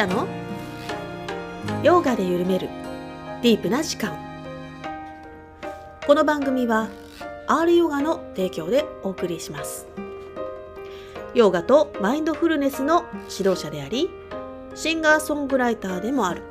[0.00, 0.26] タの？
[1.82, 2.70] ヨガで緩める
[3.42, 4.18] ディープな時間。
[6.06, 6.88] この番組は
[7.46, 9.86] R ヨガの提供でお送りします。
[11.34, 14.08] ヨガとマインドフルネスの指導者であり
[14.74, 16.44] シンガーソングライターでもある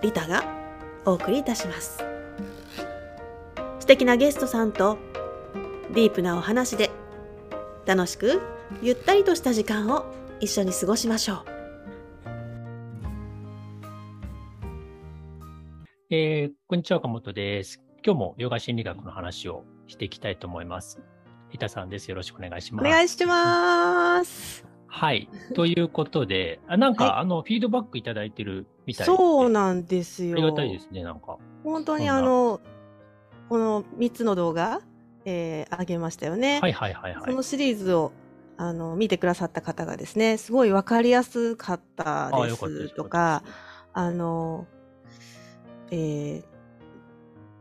[0.00, 0.44] リタが
[1.04, 1.98] お送りいたします。
[3.80, 4.98] 素敵なゲストさんと
[5.90, 6.92] ディープなお話で
[7.86, 8.40] 楽しく
[8.82, 10.06] ゆったりとした時間を
[10.38, 11.53] 一緒に過ごしましょう。
[16.16, 17.82] えー、こんにちは、岡本です。
[18.06, 21.00] 今日もヨガ心理学の話をしていきたいと思います。
[21.50, 22.08] リタさんです。
[22.08, 22.88] よろしくお願いしおます。
[22.88, 25.28] 願いしますはい。
[25.56, 29.12] ということで、あなんか、はいあの、フィードバックいただいてるみたいで。
[29.12, 31.36] そうなんですよありがたいですね、なんか。
[31.64, 32.60] 本当にあの
[33.48, 34.82] この3つの動画、
[35.24, 37.42] えー、上げましたよね、はいはいはいはいその。
[37.42, 38.12] シリーズを
[38.56, 43.42] あの見てくださった方がですねすごい分かりやすかったですとか
[43.92, 44.68] あの
[45.94, 46.54] えー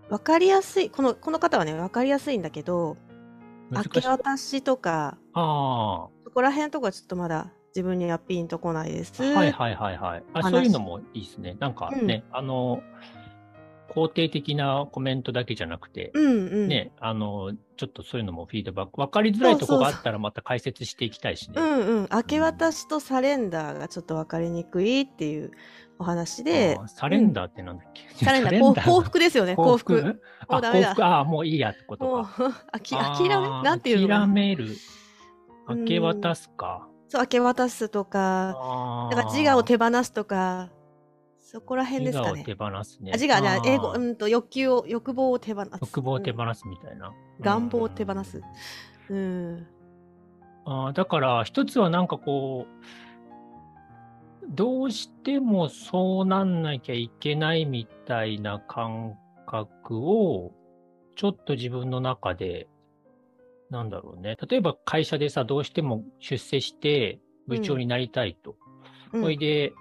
[0.10, 2.98] 分かりやすいこのこの方はね分かりやすいんだけど
[3.72, 4.02] 明け。
[4.02, 9.14] 渡しとかあそこら辺とかちょっとまだ自分にはピンとこないです。
[9.20, 10.24] あ、はいはいはいはい。
[10.34, 11.58] あ話そういうのもいいですね。
[11.60, 12.84] なんかね、あの、
[13.90, 16.68] 肯定的なコメントだけじゃなくて、うんうん。
[16.68, 21.56] ね、あの、ちょっとそういうのもフィードバック、わかりづらいとこがあったらまた解説していきたいしね。
[21.60, 22.10] うんうん。
[22.14, 25.52] 明け渡しとサレンダーがちょっと分かりにくいっていう
[26.00, 30.02] お話でサレンダーってなんだっけ、サレンダー、幸幸福ですよね、幸福。
[30.02, 30.16] も
[30.48, 31.06] あうダメだ幸福？
[31.06, 34.08] ああ、もういいやってことか。、あき諦めなんていうの？
[34.08, 34.66] か諦なめる。
[34.66, 34.76] うん
[35.66, 36.90] 明け渡すか。
[37.08, 40.72] そう、明け渡すとか、あなんか自我を手放すとか、
[41.40, 42.52] そこら辺ですかね自。
[42.52, 43.12] 我を手放すね。
[43.14, 45.70] あ自我じゃ英語、うんと欲求を、欲望を手放す。
[45.80, 47.14] 欲望を手うん放すみたいな。
[47.40, 48.42] 願望を手放うんす。
[49.10, 49.68] うん。
[50.66, 52.86] あーだから、一つはなんかこう、
[54.50, 59.16] どうしてもそうなんなきゃいけないみたいな感
[59.48, 60.54] 覚を、
[61.16, 62.68] ちょっと自分の中で、
[63.70, 64.36] なんだろうね。
[64.48, 68.52] 例えば会社でさ、どうしても出世して部長になりたいと。
[68.52, 69.74] うんそれで、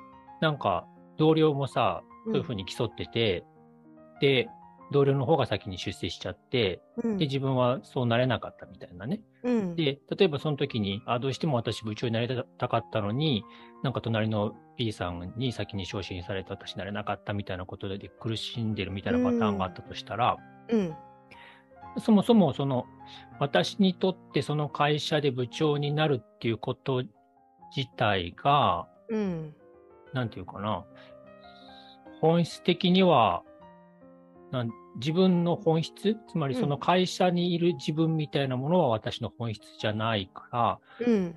[0.42, 0.86] なんか、
[1.16, 3.44] 同僚もさ、そういうふうに競ってて、
[4.20, 4.46] で、
[4.92, 9.20] 同僚の方が先に出世しちゃって、うんで、自分はそうなれなかったみたいなね。
[9.42, 13.44] うんで、例えばその時に、あ、どうしても私部長になりたかったのに、
[13.82, 20.36] なんか隣の B さんに先に昇進されて私なれなかったみたいなことで苦しんでるみたいなパターンがあったとしたら、
[20.68, 20.94] うん。
[21.98, 22.86] そもそもその、
[23.38, 27.02] 私にとってその会社で部長になるっていうこと
[27.76, 29.54] 自体が、うん。
[30.12, 30.84] なんていうかな、
[32.20, 33.42] 本質的には、
[34.50, 41.36] なん自分の本質、つまりその会社にいる自分みたいなものは私の本質じゃないから、うん。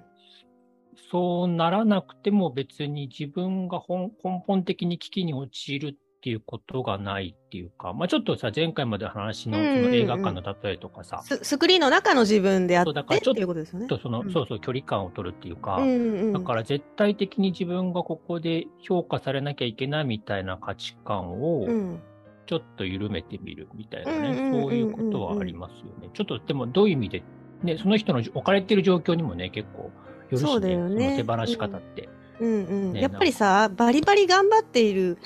[1.11, 5.95] そうならなくても別に自分が本根本的に危機に陥るっ
[6.25, 9.83] ていうことがないっていうか、まあちょっとさ、前回までの話のそうんうんうん。
[9.91, 13.87] の映画館の例えとかさ、ススクリーンの中の自分であってってそうだからちょっということですよね。
[13.87, 14.33] とその、うん。
[14.33, 22.01] そうそう距離感を取るっていうか、うんうん、だから絶対的に自分がここで評価されなきゃいけないみたいな価値観をうん、
[22.45, 26.09] ちょっと緩めてみるみたいなね、うんうんうんうんうんそういうことはありますよね。
[26.13, 27.23] ちょっとでもどういう意味で、
[27.63, 29.91] ね、その人の置かれている状況にもね、結構よ
[30.31, 32.09] るし、ね、そうだよねその手放し方って。
[32.39, 35.17] うんうんねやっぱりさバリバリ頑張っている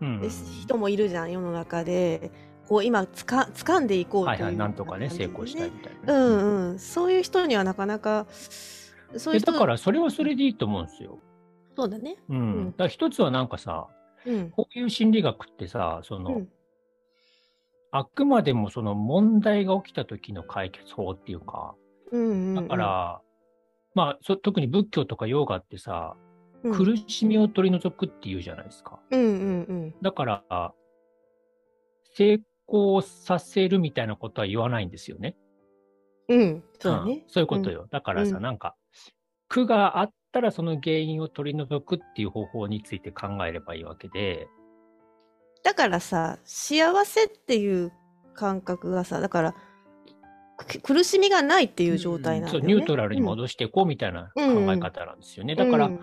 [0.00, 2.30] うんうん人もいるじゃん世の中で
[2.66, 6.42] こう今つか掴んでいこうとはいいうはい、なんとかね、成功したいみたいうんなね。
[6.42, 8.26] うんそういう人にはなかなか
[9.16, 11.18] そういうだから、それはそれでいいと思うんですよ。
[11.76, 12.36] そうだねうん。
[12.36, 13.88] うんだ一つはなんかさ、
[14.28, 14.50] うん。
[14.50, 16.48] こういう心理学ってさ、その、うん。
[17.90, 21.74] あくまでもその問題が起きた時の解決法っていうか、
[22.12, 23.20] うんうんだから、
[23.94, 26.16] まあそ、特に仏教とかヨガってさ、
[26.62, 26.74] うん。
[26.74, 29.00] 苦しみを取り除くっていうじゃないですか。
[29.10, 29.94] うんうんうん。
[30.02, 30.74] だから、
[32.14, 35.36] 成功させるみたいなことは言わないんですよね。
[36.28, 36.64] うん。
[36.78, 37.24] そうね。
[37.28, 37.86] そういうことよ。
[37.90, 38.76] だからさ、うんなんか、
[39.48, 44.48] 苦があったらその原因を取り除くっていう方法について考えればいいわけで、
[45.62, 47.92] だからさ幸せっていう
[48.34, 49.54] 感覚がさだから
[50.56, 55.54] く苦しみがないっていう状態なんだよね、そうニュートラルに戻していこうみたいな考え方なんですよね。
[55.54, 55.58] うん。
[55.58, 56.00] だから、うん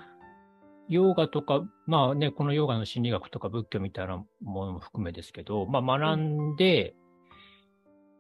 [0.88, 6.96] ヨガとか、まあね、このヨガの心理学とか仏教みたいなものも含めですけど、まあ学んで、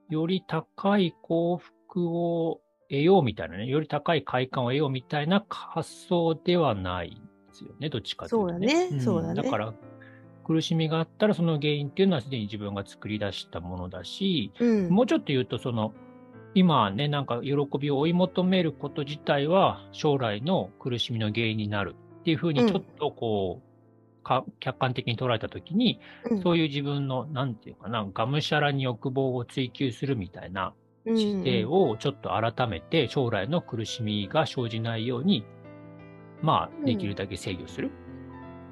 [0.10, 7.20] より高い幸福を得ようみたいなね、より高い快感を得ようみたいな発想ではないんで
[7.54, 8.70] すよね、どっちかというと、ね。
[8.70, 9.02] そうだね。
[9.02, 9.44] そうだね。
[9.44, 9.74] だから、
[10.46, 14.90] 苦しみがあったらその原因っていうのはすでに自分が作り出したものだし、うん。
[14.90, 15.94] もうちょっと言うと、その、
[16.54, 22.68] 今ね、なんか喜びを追い求めること自体は将来の苦しみの原因になるっていうふうにうん。
[22.68, 26.00] ちょっとこう、か客観的に捉えたときに、
[26.30, 26.42] うん。
[26.44, 30.74] そういう自分の、なんていうかな、がむしゃらに欲望を追求するみたいな
[31.06, 35.46] 姿勢をちょっと改めて、将来の苦しみが生じないように、
[36.42, 37.92] まあ、できるだけ制御する、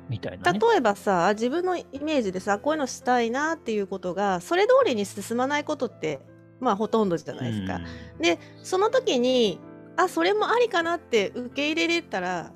[0.10, 0.60] みたいなね。
[0.60, 6.20] 例えばさ自分のイメージでさこういうのしたいなっていうことがそれ通りに進まないことって
[6.60, 7.82] まあほとんどじゃないですか。
[8.20, 9.60] でその時に
[9.96, 12.52] あそれもありかなって受け入れれたら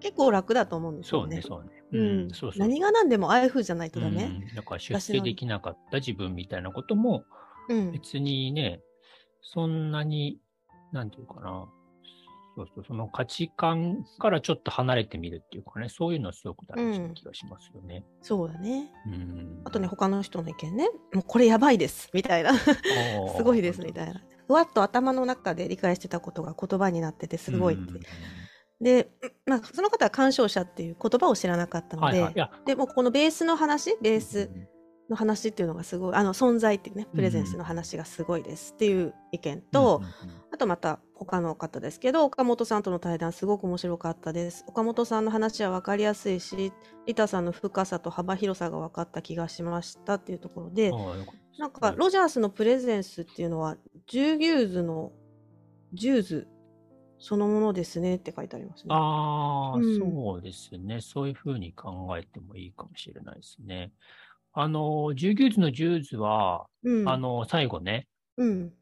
[0.00, 1.40] 結構楽だと思うんですよね。
[1.42, 2.04] そうね、そうね。
[2.04, 2.58] うんそうそう。
[2.58, 4.24] 何が何でもああいう風じゃないとダメ。
[4.24, 7.24] うんだから出世できなかった自分みたいなことも、
[7.68, 8.80] うん別にね、
[9.52, 10.40] そんなに、
[10.92, 11.68] なんていうかな、
[12.56, 18.04] そうそう、その価値観からちょっと離れてみるっていうかね、そういうのはすごく大事な気がしますよね。
[18.22, 18.90] そうだね。
[19.06, 19.62] うん。
[19.64, 22.64] あとね他の人の意見ねもうこれやばいですみたいなす
[23.36, 24.20] すごいですみたいな。
[24.46, 28.00] ふわっと頭の中で理解してたことが言葉になっててすごいって。
[28.80, 29.10] で、
[29.46, 32.66] まあ、その方は鑑賞者っていう言葉を知らなかったので、はいはい。
[32.66, 34.50] でもこのベースの話ベース
[35.08, 40.02] の話っていうのがすごいあの存在っていうねプレゼンスの話がすごいですっていう意見と、
[40.52, 46.72] あとまた他の方ですけど岡本さんとの対談すごく面白かったです岡本さんの話は分かりやすいし
[47.06, 50.92] リタさんの深さと幅広さが分かった気がしましたっていうところで
[51.58, 53.76] なんかロジャースのプレゼンスっていうのは
[54.06, 55.12] ジューギューズの
[55.92, 56.48] ジューズ
[57.18, 58.88] そのものですねって書いてありますね。
[58.90, 61.00] ああ、うんそうですね。
[61.00, 63.92] そういうふうに考えてもいいかもしれないですね。
[64.58, 68.08] あの、ジューギューズのジューズは、うん、あの、最後ね、
[68.38, 68.72] うん、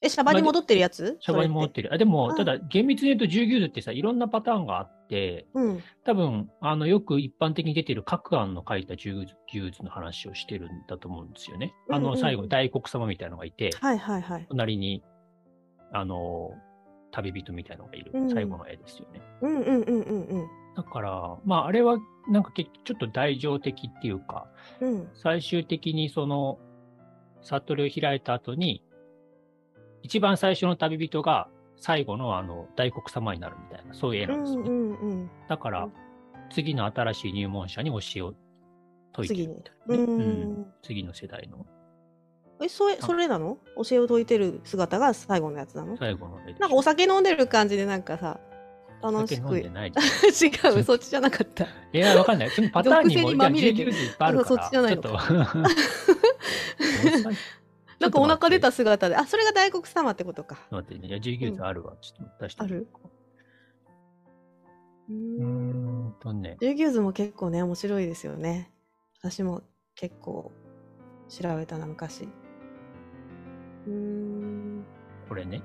[0.00, 1.18] えシャバに戻ってるやつ？
[1.20, 1.92] シャバに戻ってる。
[1.92, 5.82] あでも、あただ、厳密に言うと、ジューギューズってさ、いろんなパターンがあって、うん。
[6.04, 11.74] 多分、あの、よく一般的に出てる各案の書いたジューズジューズの話をしてるんだと思うんですよね。
[11.90, 14.46] あの、最後、大黒様みたいなのがいて、はいはいはい。
[14.48, 15.02] 隣に、
[15.92, 16.52] あの、
[17.10, 18.12] 旅人みたいなのがいる。
[18.14, 18.30] うん。
[18.30, 19.20] 最後の絵ですよね。
[19.42, 21.98] うんうんうんうんうんだから、まあ、あれは、
[22.28, 24.46] なんか結ちょっと大乗的っていうか、
[24.80, 25.08] うん。
[25.14, 26.58] 最終的にその、
[27.42, 28.82] 悟りを開いた後に、
[30.02, 34.68] 一番最初の旅人が最後のあの、大黒様になるみたいな、そういう絵うなんですよね。
[34.68, 35.30] んうんうん。
[35.48, 35.88] だから、
[36.50, 38.34] 次の新しい入門者に教えを
[39.12, 40.52] 解いてるみたいなね、ううん。
[40.62, 40.66] ん。
[40.82, 41.66] 次の世代の。
[42.62, 43.56] えそれそれなの？
[43.76, 45.96] 教えを説いてる姿が最後のやつなの？
[45.96, 48.38] 最後のなんかお酒飲んでる感じでなんかさ
[49.02, 49.58] 楽しく。
[49.60, 49.68] 違
[50.80, 51.64] うそっちじゃなかった。
[51.64, 51.68] い
[51.98, 52.50] や、わかんない。
[52.50, 53.84] そのパターンにも、にまみれて。
[53.84, 55.18] るあるから、あそっちじゃないのちょっと。
[58.00, 60.58] なんかお腹出た姿であそれが大黒様ってことか。
[60.70, 61.08] 待ってね。
[61.08, 61.96] いや、ジューギューズあるわ。
[62.00, 63.00] ちょっと出してみようか。
[65.10, 66.14] うん。
[66.18, 66.56] とね。
[66.60, 68.70] ジューギューズも結構ね面白いですよね。
[69.18, 69.62] 私も
[69.94, 70.50] 結構
[71.28, 72.28] 調べたな昔。
[73.86, 74.84] うーん。
[75.28, 75.62] これね。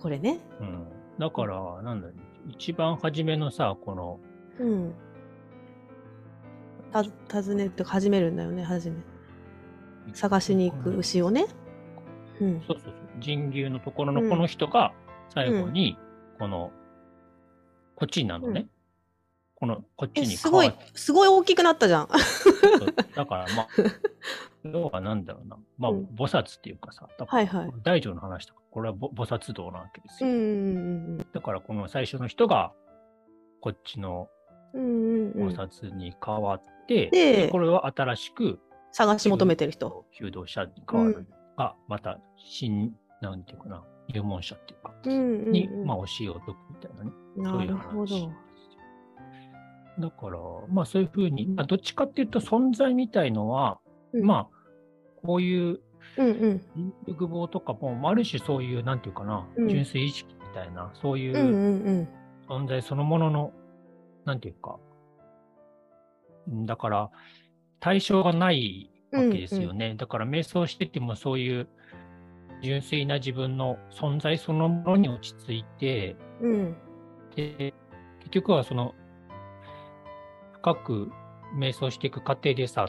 [0.00, 0.40] これね。
[0.60, 1.01] うん。
[1.22, 2.16] だから、なんだろう
[2.50, 4.18] 一番初めのさ、この、
[4.58, 4.92] うん。
[6.90, 8.96] た訪ねて始めるんだよね初め。
[10.14, 11.46] 探しに行く牛をね。
[12.40, 12.60] うん。
[12.66, 12.94] そうそうそう。
[13.24, 14.92] 神牛のところのうんこの人が、
[15.32, 15.96] 最後に、
[16.40, 16.72] この、
[17.94, 18.60] こっちになるのね。
[18.62, 18.70] うん。
[19.54, 22.08] この、こっちえにすごいすごい大きくなったじゃん。
[23.14, 23.68] だから、まあ、
[24.64, 25.56] 要はなんだろうな。
[25.78, 26.04] まあ、うん。
[26.16, 27.70] 菩薩っていうかさ、はいはい。
[27.82, 30.30] 大乗の話とか、これはぼ菩薩道なわけですよ。
[30.30, 32.72] うんうんだから、この最初の人が、
[33.60, 34.28] こっちの
[34.74, 35.42] うんうんうん。
[35.42, 38.60] うん菩薩に変わって、でこれは新しく、
[38.92, 40.04] 探し求めてる人。
[40.12, 41.26] 求道者に変わる。
[41.56, 45.52] が、また、新、なんていうかな、入門者っていうか、うんうんうん。
[45.52, 47.10] に、まあ、教えを解くみたいなね。
[47.36, 48.32] そうないるう話ほど
[49.98, 50.38] だから、
[50.70, 53.78] まあそういうふうに、まあ、どっちかっていうと存在みたいのは、
[54.12, 54.24] うん。
[54.24, 54.61] まあ、
[55.24, 55.80] こういう
[56.16, 56.94] うんうん。
[57.06, 59.68] 欲望とかも、ある種そういう、なんていうかな、うん。
[59.68, 62.08] 純粋意識みたいな、そういうんうんううん。
[62.48, 63.52] 存在そのものの、
[64.24, 64.78] なんていうか、
[66.48, 67.10] うんだから、
[67.80, 69.94] 対象がないわけですよね。
[69.96, 71.68] だから、瞑想しててもそういう
[72.62, 76.76] 純粋な自分の存在そのものに落ち着いて、うん。
[77.34, 77.74] で、
[78.20, 78.94] 結局はその、
[80.52, 81.12] 深く
[81.56, 82.88] 瞑想していく過程でさ、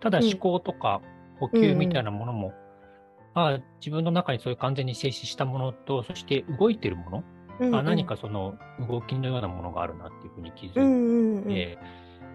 [0.00, 0.24] ただうん。
[0.24, 1.00] 思考とか
[1.40, 2.52] 呼吸みたいなものも、
[3.34, 7.18] ああ自分の中にそういう完全に静止したものと、そして動いてるもの、
[7.60, 8.54] うんあ何かその
[8.88, 11.78] 動きのようなものがあるなっていうふうに気づいて、うんうんうん。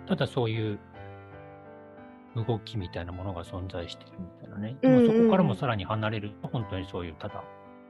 [0.05, 0.79] ただそういう
[2.35, 4.75] 動きみたいなものが存在してるみたいなね。
[4.81, 5.07] うんうん。
[5.07, 7.43] そこからもさらに離れると、本当にそういうただ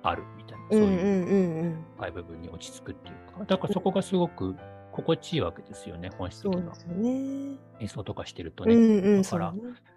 [0.03, 1.85] あるみたいな、そういううんうんうんうん。
[1.97, 4.55] 深い部分に落ち着くっていうか、だからそこがすごく
[4.93, 6.75] 心地いいわけですよね、本質的な。
[6.75, 7.57] そうね。
[7.79, 8.75] 演奏とかしてるとね。
[8.75, 9.53] うんうんだから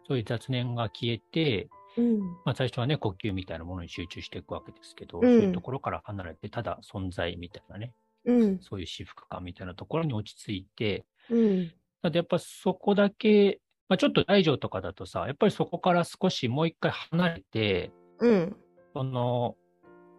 [0.09, 2.21] そういう雑念が消えて、うん。
[2.21, 5.25] まあ最初はね、呼吸みたいなものに集中していくわけですけど、うん。
[5.25, 7.93] そういうところから離れて、ただ存在みたいなね、
[8.25, 8.59] うん。
[8.61, 11.67] そういう至福感みたいなところに落ち着いて、うん。
[12.03, 18.57] だってやっぱそこだけ、まあ、ちょっと大乗とかだとさ、やっぱりそこから少しもう一回離れて、うん。
[18.95, 19.57] その、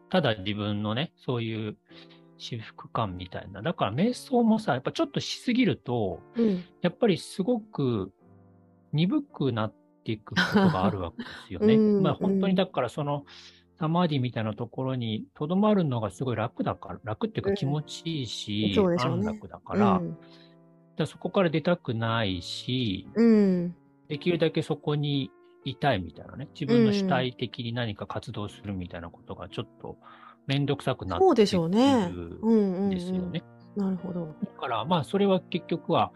[0.09, 1.77] ただ自分のね、そういう
[2.37, 3.61] 私服感みたいな。
[3.61, 6.63] だから瞑想もさ、やっぱちょっとしすぎると、うん。
[6.81, 8.11] やっぱりすごく
[8.93, 11.75] 鈍くなっていくことがあるわけですよね。
[11.75, 13.25] うんまあ本当うんにだからその、
[13.79, 19.75] サマーディみたいなところにとどまるのがすごい楽だから、楽っていうか気持ちいいし、そうでしょうね安楽だか
[20.97, 23.75] ら、そこから出たくないし、うん。
[24.07, 25.31] できるだけそこに
[25.63, 29.97] いたいみたいなね、自分の主体的に何か活動するみたいなことがちょっと
[30.47, 31.35] めんどくさくなってく
[32.41, 32.89] うん。
[32.89, 33.43] ですよね。
[33.75, 34.33] なるほど。
[34.43, 36.11] だから、まあ、それは結局は、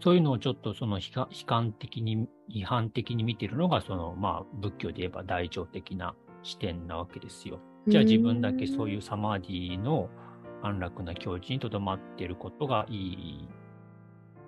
[0.00, 7.58] そういうのをちょっとその悲観的に、批判的に見てるのが、その、まあ、仏教で言えば大乗的な視点なわけですよ。
[7.88, 10.08] じゃあ自分だけそういうサマーディの
[10.62, 13.48] 安楽な境地にとどまってることがいい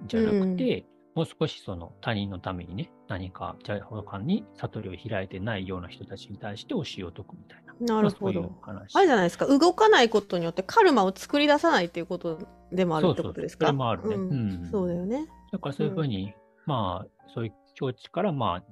[0.04, 7.67] んじゃなくて、もう少しその他人のためにね、何か、じゃあ他に悟りを開いてないような人たちに対して教えを説くみたいな。
[7.80, 8.54] なるほまあそういうど。
[8.60, 8.96] 話。
[8.96, 9.46] あれじゃないですか。
[9.46, 12.38] 動かないことによってカルマを作り出さないっていうこと
[12.72, 13.68] でもあるってことですか？
[13.68, 14.34] そもあるねうんう
[14.66, 15.28] んそうだよね。
[15.52, 16.32] だからそういうふうに、
[16.66, 18.64] まあ、そういう境地から、まあ、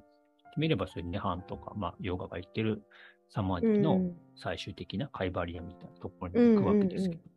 [0.57, 2.83] 見ればそういう涅槃とか、まあ、ヨガが言ってる
[3.29, 7.21] サマーディのうん最終的なカイバリアみたいなところに行くわけですけど。
[7.23, 7.31] うん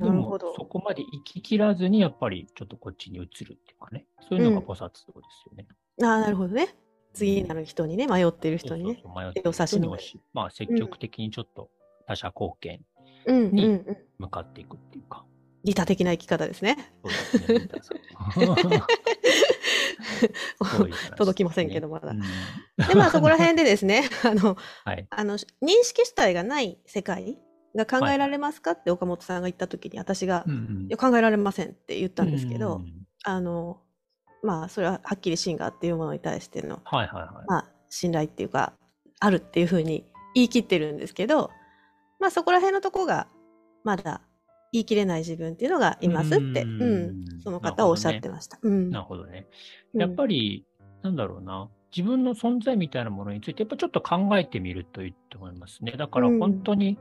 [0.00, 5.12] でもなるほど、そこまで行き切らずに、やっぱりちょっとこっちに移るっていうかね、そういうのが菩薩道です
[5.48, 5.68] よね。
[6.02, 6.74] ああ、なるほどね。
[7.12, 8.94] 次になる人にね、迷ってる人にね。
[8.94, 9.98] そうそうそう迷を差し伸べ
[10.32, 11.70] まあ、積極的にちょっと
[12.06, 12.80] 他者貢献
[13.26, 13.96] うんうんにうん。
[14.18, 15.24] 向かっていくっていうか。
[15.64, 16.92] 利他的な生き方ですね。
[17.30, 17.48] す
[18.66, 18.82] ね。
[21.16, 22.26] 届きませんけどまだうんで、
[22.94, 25.06] まあそこら辺でですね、 あの、はい。
[25.10, 25.44] あの認
[25.84, 27.38] 識主体がない世界
[27.76, 33.81] が考えられますかって岡本さんが言った時に私が、うんうん考えられませんって言ったんですけど、うんあの
[34.42, 37.46] まあそれははっきり真がっていうものに対しての、はいはいはい。
[37.46, 38.72] まあ、信頼っていうか
[39.20, 41.50] あるっていうふうに言い切ってるんですけど、
[42.18, 43.28] まあそこら辺のとこが
[43.84, 44.22] まだ
[44.72, 48.58] 言い切れない自分っていうのがいますって、ううんんその方はおっしゃってました。
[48.62, 49.46] うんなるほどね。
[49.94, 50.64] うんやっぱり、
[51.02, 51.68] なんだろうな。
[51.94, 55.92] 自分の存在みたいなものについて、やっぱちょっと考えてみるといいと思いますね。
[55.92, 56.98] だからうん本当に、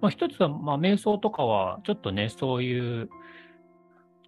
[0.00, 3.08] まあ一つは、まあ瞑想とかは、ちょっとね、そういう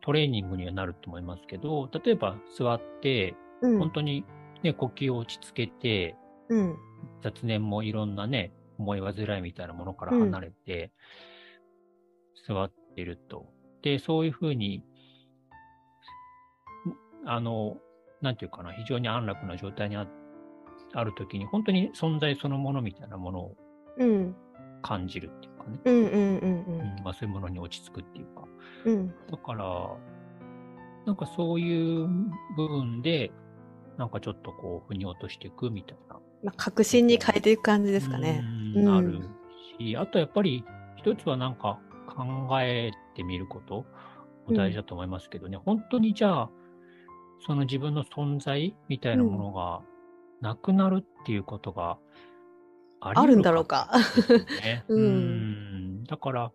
[0.05, 3.79] トレーニングにはなると思いますけど、例えば座って、うん。
[3.79, 4.23] 本当に
[4.63, 6.15] ね、呼吸を落ち着けて、
[6.51, 6.77] うん。
[7.23, 10.93] 雑念もいろんなね、思い煩いみたいなものから離れて、
[12.47, 13.47] 座ってると。
[13.81, 14.85] で、そういうふうに、ん
[17.25, 17.79] あの、
[18.21, 20.07] なんていうかな、非常に安楽な状態にあ
[20.93, 23.57] あるときに、本当に存在そのものみたいなものを
[23.97, 24.37] うん。
[24.83, 27.03] 感じるっていうかね、うんうんうんうん。
[27.05, 28.45] まあ、そういうものに落ち着くっていうか。
[28.85, 28.95] うん。
[28.95, 29.97] うんだから、
[31.07, 32.09] なんかそういう
[32.57, 33.31] 部分で、
[33.99, 36.15] なんかちょっとこう、腑に落としていくみたいな。
[36.45, 38.43] まあ、確信に変えていく感じですかね。
[38.75, 38.97] うんうん。
[38.97, 39.21] ある
[39.79, 40.65] し、あとやっぱり
[40.97, 43.87] 一つはなんか考えてみること
[44.47, 46.51] も大事だと思いますけどね、本当にじゃあ、
[47.47, 49.83] その自分の存在みたいなものが
[50.41, 51.99] なくなるっていうことが
[53.01, 53.91] ありあるんだろううか。
[54.89, 55.54] うん
[56.05, 56.53] だから、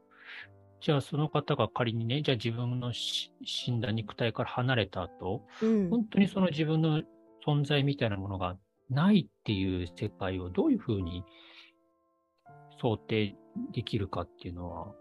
[0.82, 7.02] じゃあその方が仮にね、じゃあ自分のし死んだ肉体から離れた後、うん本当にその自分の
[7.46, 8.58] 存在みたいなものが
[8.90, 11.24] ないっていう世界をどういうふうに
[12.82, 13.36] 想定
[13.74, 14.96] できるかっていうのは、やっ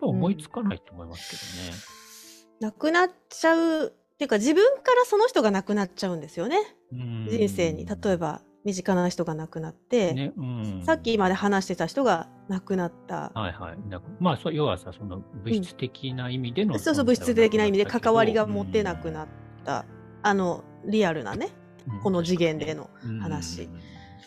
[0.00, 6.58] ぱ思いつかないと思いますなくなっちゃうっていうか自分からその人がなくなっちゃうんですよね。
[6.90, 7.28] けどね。
[7.30, 13.32] 人生に例えば身近な人が亡くなって、ね、うん、さっきまで話してた人が亡くなった。
[13.34, 13.78] はいはい。
[14.18, 19.28] まあ、そう要はさ、その物質的な意味での、そうそう物質的な意味で関わりが持てなくっなっ
[19.64, 19.86] た、
[20.22, 21.48] あのリアルなね
[21.86, 22.90] たこの次元での
[23.20, 23.62] 話。
[23.62, 23.68] っ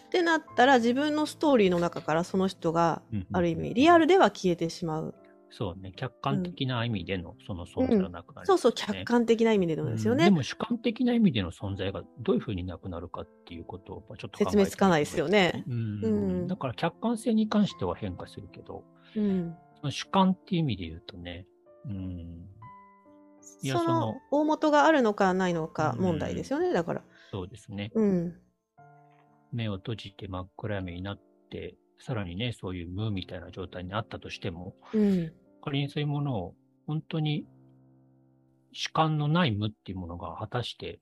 [0.10, 5.16] てなったら自分のストーリーの中からその人がある意味リアルでは消えてしまう、
[5.56, 15.64] そうね、客観的な意味でのその存在がなくなる、そうそう客観的な意味でのですよね、うんでも主観的な意味での存在がどういうふうになくなるかっていうことをちょっと説明つかないですよね。
[15.68, 15.76] うん。
[16.04, 16.08] う
[16.46, 16.48] ん。
[16.48, 18.84] だから客観性に関しては変化するけど、
[19.16, 21.46] うん、その主観っていう意味で言うとね、
[21.86, 22.48] うん、
[23.62, 27.04] いやそのその大元があるのかないのか問題ですよね、だから。
[27.30, 27.92] そうですね。
[27.94, 28.36] うん。
[29.52, 35.32] 目を閉じて真っ暗闇になって、さらにね、そういう無みたいな状態にあったとしても、うん
[35.64, 36.56] 仮にそういうものを
[36.86, 37.46] 本当に
[38.74, 41.00] 主観のない無っていうものが果たして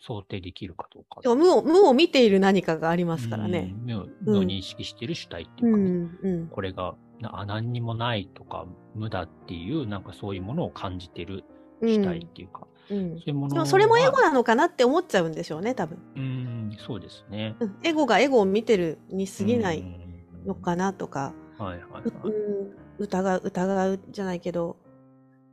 [0.00, 1.20] 想定できるかどうか。
[1.22, 3.74] でも無を無を見ている何かがありますからね。
[3.86, 4.16] うん。
[4.22, 6.48] 無を認識している主体っていううかね、んうん。
[6.48, 11.44] これがなあ何にもないとか無だっていうなんかそういうものを感じてる
[11.82, 13.16] 主体っていうか、うん。
[13.18, 17.56] そういうものでもそれもエゴはなのかなって思っちゃうんでしょうね多分、うん、そうですね。
[17.58, 20.08] うん、エゴがエゴを見てるに過ぎないうん
[20.46, 22.02] のかなとか、はいはいはい。
[22.04, 24.76] ううん、疑う疑うじゃないけど、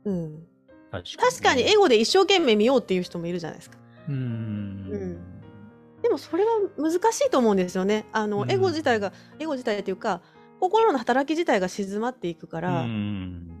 [0.04, 0.46] うん、
[0.90, 3.78] 確確かにエゴで一生懸命見ようっていう人もいるじゃないですか。
[4.08, 4.14] うん。
[4.14, 6.02] うん。
[6.02, 8.06] でもそれは難しいと思うんですよね。
[8.12, 8.50] あの、うん。
[8.50, 10.22] エゴ自体がエゴ自体っていうか
[10.60, 13.56] 心の働き自体が静まっていくから、うん。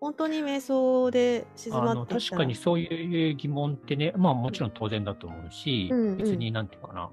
[0.00, 7.10] 本当に瞑想で静まって確からにそういう疑問ってね、まあもちろん当然だと思うし、別になんていうかな、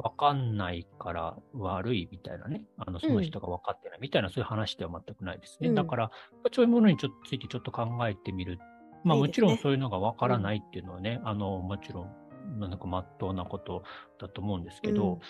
[0.00, 5.68] うんわかんないから悪いみたいなね、あのその人が分かってないみたいな、そういう話では全くないですね。
[5.68, 5.74] うん。
[5.74, 6.10] だから、
[6.52, 8.58] そういうものにちょっとついてちょっと考えてみる。
[9.04, 13.82] まあもちろんそういうのが分からないっていうのはね、あのもちろん、なんかまっとうなこと
[14.18, 15.20] だと思うんですけど、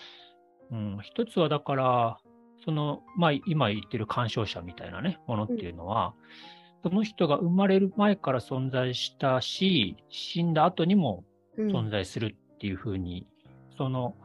[0.71, 0.99] うん。
[1.01, 2.17] 一つはだから、
[2.63, 6.13] その、まあ今言ってる干渉者みたいなね、ものっていうのは、
[6.83, 11.23] その人が生まれる前から存在したし、死んだ後にも
[11.57, 11.71] うん。
[11.71, 13.27] 存在するっていうふうに、
[13.77, 14.15] その、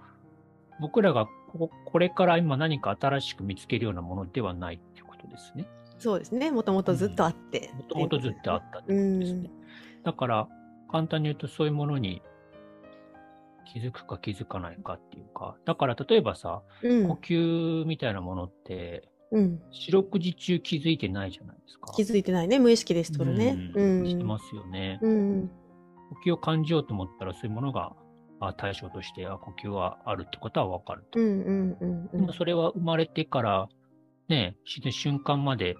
[0.80, 5.66] 僕らがこここれから今何か新しく見つけるようなものではないっていうことですね。
[5.98, 9.50] そうですねもともとずっとあって、もともとずっとあったってことですね。
[10.04, 10.48] だから、
[10.90, 12.22] 簡単に言うとそういうものに
[13.72, 21.92] 気づくか気づかないかっていうか、だから例えばさ、うん呼吸みたいなものって、うん、四六時中気づいてないじゃないですか。
[21.94, 23.56] 気づいてないね無意識でしとるね。
[23.74, 24.98] うんしてますよね。
[25.02, 25.50] うん
[26.24, 27.92] 呼吸を感じようと思ったら、そういうものが
[28.40, 31.18] あ対象として、あ呼吸はあるってことはわかると。
[31.18, 33.68] うんうんうんうんでもそれは生まれてから、
[34.28, 35.76] ね、死ぬ瞬間まで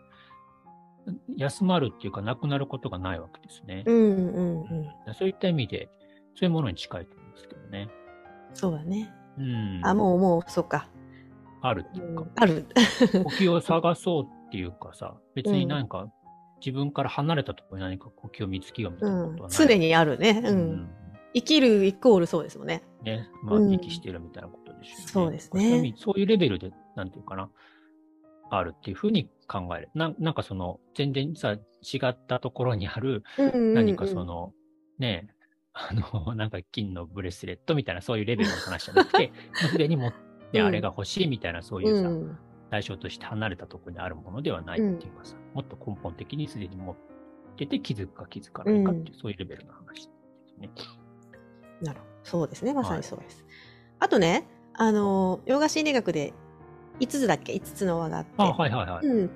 [1.37, 3.85] 休まるっていうか、なくなることがないわけですね。
[3.87, 5.89] うんうんうんそういった意味で、
[6.35, 7.89] そういうものに近いと思うんですけどね。
[8.55, 9.13] そうだね。
[9.39, 9.81] うん。
[9.85, 10.89] あもうもうそうか。
[11.63, 12.67] あるっていうか、ある。
[13.25, 16.11] 呼吸を探そうっていうかさ、別になんか、
[16.65, 19.65] 自分から離れたところに何か呼吸を見つけようみたういなことはない。
[19.67, 20.43] ん常にあるね。
[20.45, 20.53] う。
[20.53, 20.89] うん
[21.37, 22.83] 生きるイコールそうですもんね。
[23.03, 25.07] ね、まあ、うん息してるみたいなことでしょうね。
[25.07, 27.51] そうですねそういうレベルで、なんていうかな、
[28.51, 29.91] あるっていうふうに考える。
[29.95, 31.59] ななんかその、全然さ、違
[32.09, 34.55] ったところにある、うんうんうん何かその、
[34.99, 35.29] ね、
[35.75, 40.11] あの、なんか金のブレスレットみたいな、そういうレベルの話じゃなくて、 すでにもう、
[40.55, 46.97] ね、うんあれが欲しいみたいな、そういうさ、うん対象として離れたところにあるものではないっていうかさ、もっと根本的にすでに持っ
[47.57, 50.13] てて気づくか気づかないかっていう、そういうレベルの話で
[50.49, 50.71] すね。
[51.83, 52.11] なるほど。
[52.25, 52.75] そうですね。
[52.75, 53.45] まさにそうです。
[53.99, 56.33] あとね、あの、ヨガ心理学で
[57.01, 58.31] 5つだっけ ?5 つの輪があって。
[58.39, 59.07] あ、はいはいはい。
[59.07, 59.31] うん。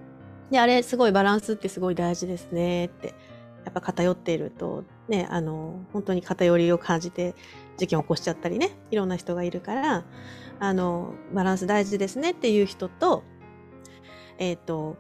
[0.51, 3.15] で、あれ、すごいバランスってすごい大事ですねって。
[3.65, 7.35] やっぱ偏っていると、ね、あの、本当に偏りを感じて
[7.77, 10.05] 事件を起こしちゃったりね、いろんな人がいるから、
[10.59, 13.23] あの、バランス大事ですねっていう人と、
[14.39, 14.97] えっ、と、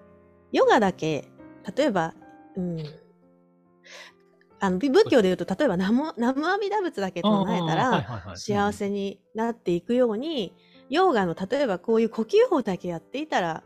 [0.53, 1.29] ヨガだけ、
[1.74, 2.14] 例えば、
[2.57, 2.76] うん、
[4.61, 7.90] あの、仏教で言うと、例えば南無、南無阿弥陀仏だけ唱えたら、
[8.37, 10.55] 幸せになっていくように、
[10.88, 13.64] ヨガの例えばこういう呼吸法だけやっていたら、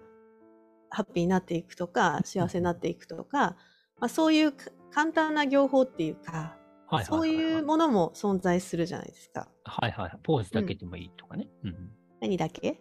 [0.91, 3.57] ハッピーになっていくとか、幸せになっていくとか、
[3.99, 6.57] まあ、そういうか簡単な業法っていうか、
[7.05, 9.49] そういうものも存在するじゃないですか。
[9.65, 10.19] はいはいはい。
[10.23, 11.49] ポーズだけでもいいとかね。
[11.65, 11.91] うん。
[12.21, 12.79] 何だけ？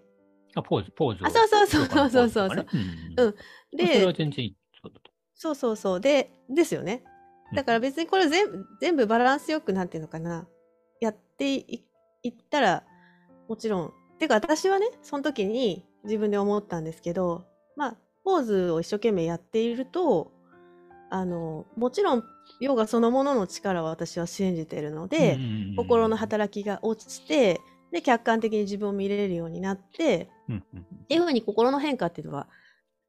[0.54, 1.28] あ、ポーズ、ポーズを。
[1.28, 2.80] あそうそうそうそうそうそううん。
[2.80, 4.58] うんそれはで、全然いい。
[5.34, 6.02] そうそうそう。
[6.02, 7.04] で、ですよね。
[7.54, 10.48] だから別にこれ全部、全部バランスよくなんていうのかな。
[11.00, 11.86] やってい
[12.24, 12.84] いったら、
[13.48, 13.94] もちろん。
[14.20, 20.32] てか私はね、その時に自分で思ったんですけど、まあ、ポーズを一生懸命やっていると、
[21.10, 22.24] あの、もちろん、
[22.60, 27.60] ヨガそのものの力は私は信じているので、うん心の働きが落ちて、
[27.92, 32.48] で、客観的に自分を見れるようになって、うんうんっていうふうに心の変化っていうのは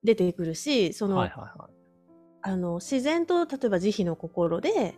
[0.02, 1.83] 出てくるし、その、はいはいはい。
[2.46, 4.94] あの、自然と、例えば慈悲の心で、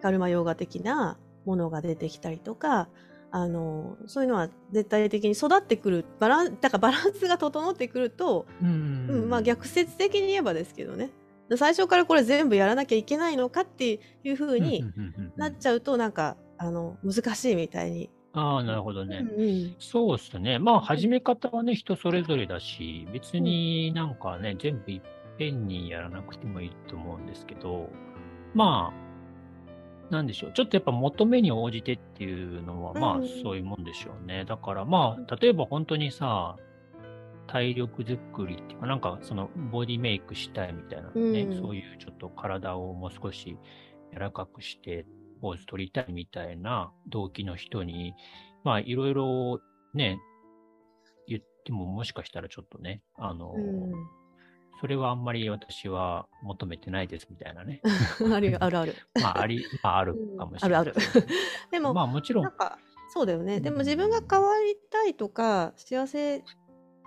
[0.00, 2.88] カルマヨーガ的なものが出てきたりとか、
[3.30, 11.10] あの、そういうのは絶対的に育ってくる、バラン、だからバランスが整ってくると、うんうん、まあ逆説的に言えばですけどね。
[11.56, 14.82] 最初からこれ全部やらなきゃいけないのかっていうふうに
[15.36, 18.10] なっちゃうと、なんか、あの、難しいみたいに。
[18.32, 19.20] ああ、なるほどうね。
[19.20, 20.58] んうんそうっすね。
[20.58, 25.00] まあ、始め方はね、人それぞれだし、別になんかね、全部いっ
[25.42, 27.90] ぺんにやらなくてもいいと思うんですけど、
[28.54, 28.92] ま
[30.08, 30.52] あ、なんでしょう。
[30.52, 34.44] ちょっとやっぱ求めに応じてっていうのは、まあうん、そういうもんでしょうね。
[34.44, 36.56] だからまあ、例えば本当にさ、
[37.48, 43.56] 体力作りっていうか、なんかそのボディメイクしたいみたいなね、うんそういうちょっと体をもう少し
[44.12, 45.06] 柔らかくして、
[45.40, 48.14] ポーズ取りたいみたいな動機の人に、
[48.62, 49.60] まあ、いろいろ
[49.92, 50.20] ね、
[51.26, 54.21] 言ってももしかしたらちょっとね、あの、うん
[54.82, 57.80] それはあんまり私は求めてないですみたいなね。
[58.34, 58.94] あるあるある。
[59.14, 60.80] まあ、あり、まあ、あるかもしれない。
[60.80, 61.26] あるある。
[61.70, 63.60] でも、まあ、もちろんなん、か、そうだよね。
[63.60, 66.42] でも自分が変わりたいとか、幸せ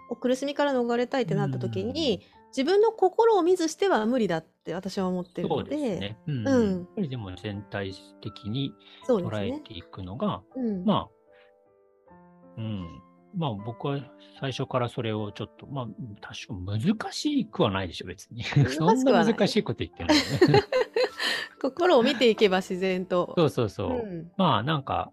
[0.10, 2.22] を苦しみから逃れたいってなった時に、
[2.56, 6.18] 自分の心を見ずしては無理だって私は思ってるそうので、ですね。
[6.28, 6.48] うん。
[6.48, 8.74] うんやっぱりでも全体的に。
[9.06, 10.86] 捉えていくのが、うん。
[10.86, 12.12] まあ、
[12.58, 13.02] うん。
[13.36, 14.00] まあ僕は
[14.40, 15.88] 最初からそれをちょっと、まあ
[16.22, 18.44] 確か難しくはないでしょ、別に。
[18.44, 20.64] そんな難しいこと言ってないよね。
[21.62, 23.34] 心を見ていけば自然と。
[23.38, 23.90] そうそうそう。
[23.90, 25.12] うんまあなんか、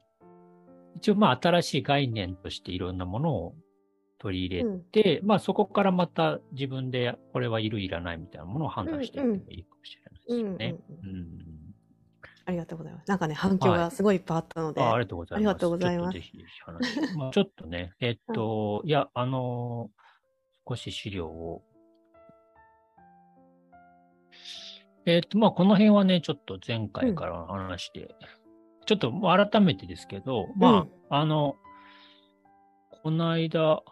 [0.97, 3.55] 一応まあ新しい概念としていろんなものを
[4.19, 10.77] 取り入れうんて、まあそこからまた自分でこれはいるいらないみたいなものを判断していってもいいかもしれないですよね。
[11.03, 11.62] うんうんうん
[12.45, 13.09] ありがとうございます。
[13.09, 14.83] なんかね、反響がすごいいっぱいあったので。
[14.83, 15.37] あありがとうございます。
[15.37, 17.19] ありがとうございますちょ。
[17.19, 20.03] まあちょっとね、えっと、 いや、あのー
[20.69, 21.63] 少し資料を。
[25.05, 28.15] えっと、まあこの辺はね、ちょっと前回からの話で、
[28.87, 31.57] ちょっともう改めてですけど、まあ、あの、
[33.03, 33.83] この間、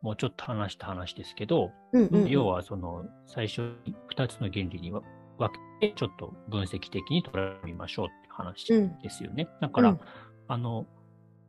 [0.00, 4.92] もうちょっと話した話ですけど、うんうんうん要はその最初に2つの原理に
[5.40, 9.48] 分けて、ちょっと分析的に捉えてみましょうって話うんですよね。
[9.60, 10.00] だから、うん
[10.48, 10.84] あの、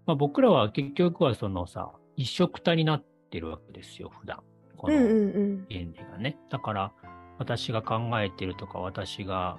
[0.06, 4.44] まあ、僕らは結局はそのさ、一色体になってるわけですよ、普段。
[4.78, 6.38] このうんうんうん原理がね。
[6.52, 6.94] だから、
[7.40, 9.58] 私が考えてるとか、私が、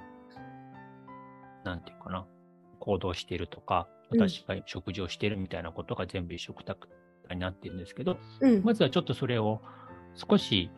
[1.64, 2.25] なんていうかな、
[2.79, 6.77] 行動してるとか、うん私が食事をしてるみたいなことが全部一色体
[7.31, 9.62] になってるんですけど、うんまずはちょっとそれを
[10.14, 10.71] 少し、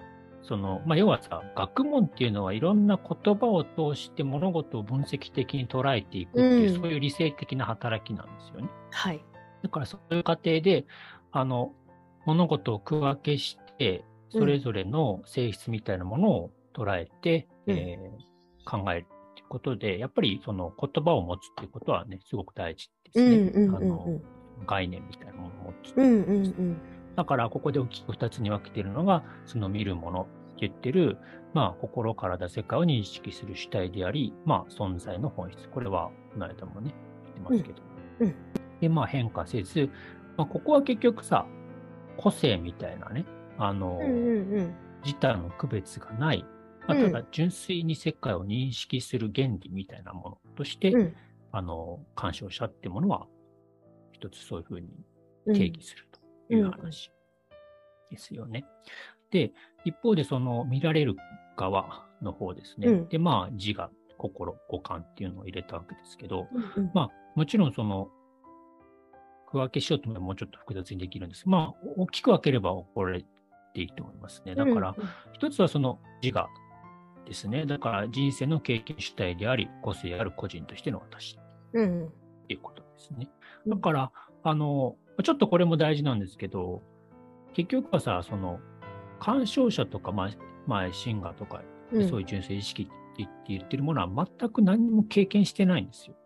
[0.47, 8.69] その、まあ、要はさ、学問っていうのはいろんな言葉を通して物事を分析的に捉えていくっていう、うんそういう理性的な働きなんですよね。
[8.91, 9.25] はい。
[9.63, 10.85] だからそういう過程で、
[11.33, 11.73] あの、
[12.27, 18.35] 物事を区分けして、それぞれの性質みたいなものを捉えて、うんえー
[18.67, 23.37] 考えるっていうことで、やっぱりその言葉を持つっていうことはね、すごく大事ですね。
[23.37, 24.21] うんうんうんあの
[24.67, 25.93] 概念みたいなものを持つ。
[25.97, 26.77] うんうんうん
[27.17, 30.25] だから、ここで大きく二つに分けているのが、その見るものっ
[30.57, 31.19] て言ってる、
[31.53, 35.69] まあ、心、体、世界を認識する主体であり、まあ、存在の本質。
[35.69, 36.93] これは、この間もね、
[37.25, 37.83] 言ってますけど。
[38.21, 38.27] うん。
[38.27, 38.35] うん。
[38.81, 39.89] で、まあ、変化せず、
[40.37, 41.47] まあ、ここは結局さ、
[42.17, 43.25] 個性みたいなね、
[43.59, 44.75] あの、うんうんうん。
[45.05, 46.45] 自他の区別がない、
[46.89, 47.13] まあ、うん。
[47.13, 51.17] ただ純粋に世界を認識する原理みたいなものとして、うん。
[51.53, 53.27] あの、鑑賞者ってものは、
[54.13, 54.89] 一つそういうふうに
[55.47, 55.55] うん。
[55.55, 56.14] 定義すると
[56.51, 57.11] いう話
[58.11, 58.65] ですよね。
[59.31, 59.53] で、
[59.85, 61.17] 一方でその見られる
[61.57, 62.89] 側の方ですね。
[62.89, 68.09] うんで、まあ自我、心、五感っていうのを入れたわけですけど、うんうんまあもちろんその
[69.51, 71.49] 区分けしようと思えばもうちょっと複雑にできるんです。
[71.49, 73.25] まあ大きく分ければこれ
[73.75, 74.55] でいいと思いますね。
[74.55, 74.95] だから、
[75.33, 76.49] 一つはその自我
[77.27, 77.67] ですね。
[77.67, 81.39] だから人生の経験主体であり、個性ある個人としての私
[81.73, 82.11] うんうんっ
[82.47, 83.29] ていうことですね。
[83.67, 86.83] うんだから、あの、ちょっとこれも大事なんですけど、
[87.55, 88.59] 結局はさ、その、
[89.21, 90.31] 鑑賞者とか、まあ、
[90.67, 96.17] まあ、シンガーとか、うんそういう純粋意識って言って言ってるものは全く何も経験してないんですよ。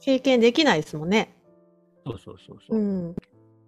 [0.00, 1.34] 経験できないですもんね。
[2.04, 2.78] そうそうそうそう。
[2.78, 3.14] うん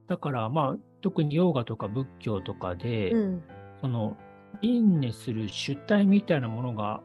[0.09, 3.43] だから、まあ、特にヨーガとか仏教とかで、うん
[3.81, 4.17] その、
[4.61, 7.01] 輪廻する主体みたいなものが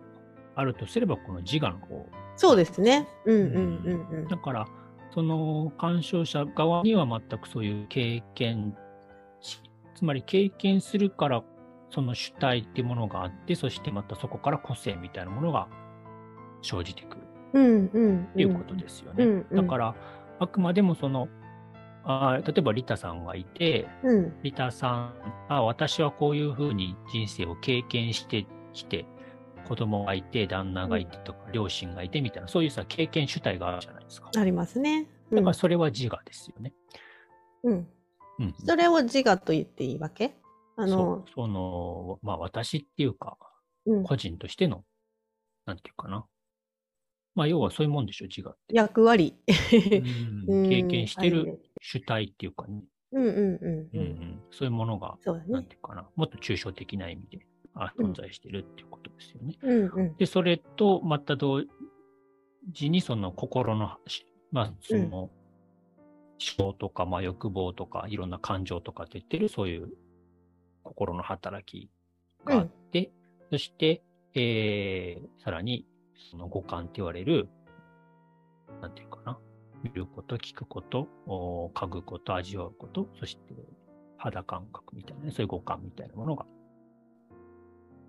[0.56, 3.08] あるとすれば、この自我の方そうですね。
[3.26, 4.68] うんうんうんうんだから、
[5.16, 8.76] その鑑賞者側には全くそういう経験
[9.40, 9.62] し、
[9.96, 11.42] つまり経験するから、
[11.90, 15.70] その主体っていうものがあって、そしてまたそこから個性みたいなものが
[16.62, 17.22] 生じてくる。
[18.32, 19.24] っていうことですよね。
[19.24, 19.48] うん。
[19.50, 19.96] うんだから、
[20.40, 21.30] あくまでもその、
[22.04, 25.14] あー例えばリタさんがいて、うんリタさん、
[25.48, 29.06] あ私はこういうふうに人生を経験してきて、
[29.66, 34.32] 子供がいて、旦那がいてとか、両親がいてみたいな、そういうさ、経験主体があるじゃないですか？
[34.38, 35.08] ありますね。
[35.32, 36.74] うんだからそれは自我ですよね。
[37.64, 37.88] うん
[38.40, 38.54] うん。
[38.66, 40.36] それを自我と言っていいわけ
[40.78, 43.38] あそのう、その、まあ私っていうか、
[43.86, 44.84] うん個人としての、
[45.66, 46.26] なんていうかな。
[47.34, 48.76] まあ要はそういうもんでしょ、自我って。
[48.76, 49.36] 役割。
[50.48, 53.90] うん 経験してるはい主体っていうかね、うんうんうんうんう。
[53.94, 55.76] うんん、そういうものが、ねなんて。
[55.76, 59.58] いうかな、もっと抽象的な意味であうん存在してるっていうことですよね。
[59.62, 61.64] うんうんで、それとまた同
[62.72, 65.32] 時にその心の、しまあその、思
[66.58, 69.90] 考とか、まあ欲望とか、いろんな感情とかって言ってる、そういう
[70.84, 71.90] 心の働き
[72.44, 73.12] があって、
[73.52, 75.86] そして、えー、さらに、
[76.32, 77.50] その五感って言われる、
[78.82, 79.40] なんていうかな、
[79.84, 83.54] 見ること、聞くこと、お嗅ぐこと、味わうこと、そして
[84.18, 86.46] 肌感覚みたいなね、そういう五感みたいなものが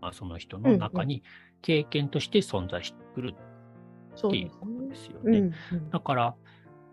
[0.00, 1.22] まあ、その人の中に
[1.62, 3.34] 経験として存在してくる
[4.16, 5.52] っていうことですよね。
[5.90, 6.34] だから、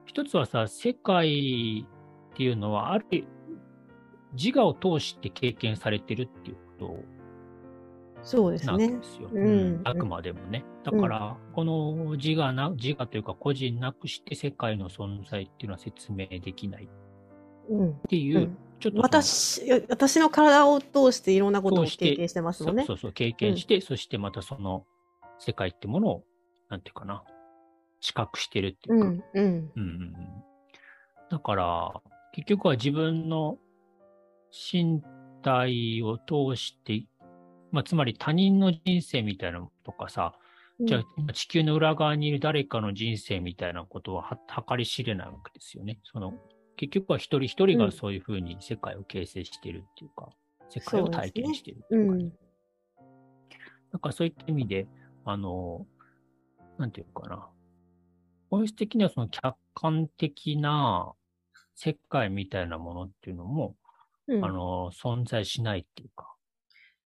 [0.05, 1.86] 一つはさ、世界
[2.33, 3.05] っていうのは、ある
[4.33, 7.13] 自我を通して経験されてるっていうこと
[8.23, 8.88] そうですね。
[8.88, 9.29] ですよ。
[9.31, 10.63] うん、あくまでもね。
[10.83, 16.88] だから、この自我な、自我というか個人なくして世界の存在っていうのは説明できないっ
[18.09, 22.83] ていう、うんちょっと私私の体を通していろんなことを経験してますもんね。
[22.86, 24.86] そうそう経験して、うん、そしてまたその
[25.39, 26.23] 世界ってものを、
[26.73, 27.23] なんていうかな、
[28.01, 29.05] 知覚してるっていうか。
[29.05, 30.13] うん、うん、うんうん
[31.29, 32.01] だから、
[32.33, 33.57] 結局は自分の
[34.51, 35.01] 身
[35.41, 37.07] 体を通して
[37.73, 40.36] まあ、つまり他人の人生みたいなとかさ、
[40.79, 45.99] じゃあ地球の裏側にいる誰かの人生みたいなことは計り知れないわけですよね。
[46.03, 46.33] その
[46.77, 50.29] 結局は一人一人がそういうふうに世界を形成しているっていうか、
[50.62, 52.31] うん、世界を体験しているっていうか、ね、
[53.91, 54.88] だからそういった意味で、
[55.25, 55.88] あの、
[56.77, 57.47] なんていうかな。
[58.49, 61.13] 本質的にはその客観的な
[61.75, 63.75] 世界みたいなものっていうのも、
[64.27, 66.33] うん、あの、存在しないっていうか、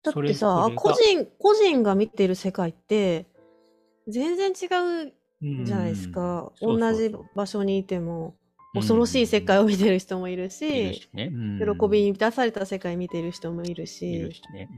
[0.03, 3.27] だってさ、個人、個人が見てる世界って、
[4.09, 4.67] 全然違
[5.05, 5.13] う
[5.65, 6.53] じゃないですか。
[6.61, 8.37] 同じ場所にいても、
[8.75, 14.13] 恐ろしい世界を見てる人もいるし、喜びに満たされた世界見てる人もいるし。
[14.13, 14.69] いるしね。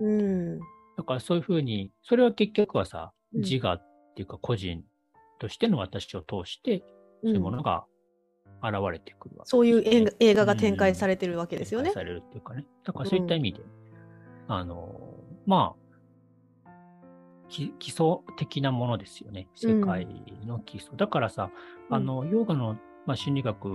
[0.00, 0.06] うん。
[0.06, 0.58] うん、
[0.96, 4.82] だからそういうふうに、それは結局はさ、自我っていうか個人
[5.38, 6.82] としての私を通して、
[7.22, 7.84] そういうものが
[8.64, 11.92] 現れてくるわけ、ね、そういう映画が展開されてるわけですよね。
[11.92, 12.66] されるっていうかね。
[12.84, 13.60] だからそういった意味で、
[14.48, 15.14] あの、
[15.46, 16.68] まあ、
[17.48, 19.48] 基礎的なものですよね。
[19.54, 20.06] 世界
[20.44, 20.90] の基礎。
[20.92, 21.50] うん、だからさ、
[21.88, 22.76] あの、ヨガの、
[23.06, 23.68] まあ、心理学、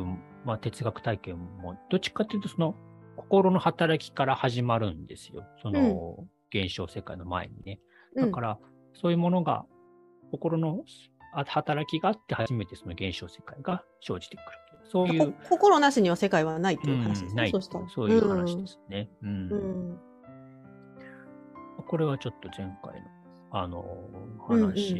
[0.43, 2.75] まあ、哲学体験も、どっちかっていうと、その、
[3.15, 5.45] 心の働きから始まるんですよ。
[5.61, 7.79] その、現象世界の前にね。
[8.15, 8.59] だから、
[8.93, 9.65] そういうものが、
[10.33, 10.83] 心の
[11.31, 14.45] 働きがあって初めてその現象世界が生じてくる。
[14.89, 15.33] そういう。
[15.47, 17.29] 心なしには世界はないっていう話ですね。
[17.29, 19.09] うん、ないそういう話ですね。
[19.21, 19.99] うん、うん。
[21.87, 23.07] これはちょっと前回の
[23.55, 23.85] あの
[24.47, 24.95] 話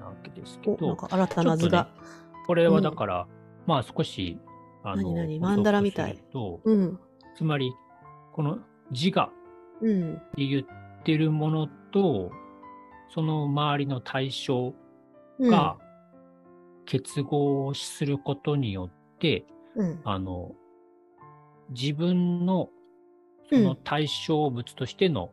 [0.00, 1.90] なわけですけど、うんうんうん、なんか新たな図が、ね、
[2.48, 3.28] これはだから、うん、
[3.66, 4.40] まあ少し
[4.82, 6.20] あの何マンダラみたい。
[6.32, 6.98] と、うん、
[7.36, 7.72] つまり
[8.32, 8.58] この
[8.90, 9.30] 自我っ
[10.34, 12.32] て言ってるものと、
[13.14, 14.74] その周りの対象
[15.40, 15.76] が
[16.84, 19.44] 結合することによって、
[20.04, 20.52] あの
[21.70, 22.70] 自分の
[23.50, 25.32] その対象物としての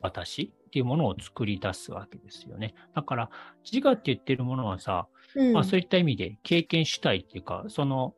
[0.00, 2.74] 私っていうものを作り出すわけですよね。
[2.94, 3.30] だから、
[3.70, 8.14] 自我って言ってるものはさ、うん、まあ、そういった意味で経験主体っていうか、その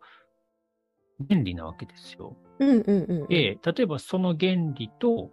[1.29, 2.37] 原理なわけですよ。
[2.59, 5.31] うんうんうん、で、例えばその原理と、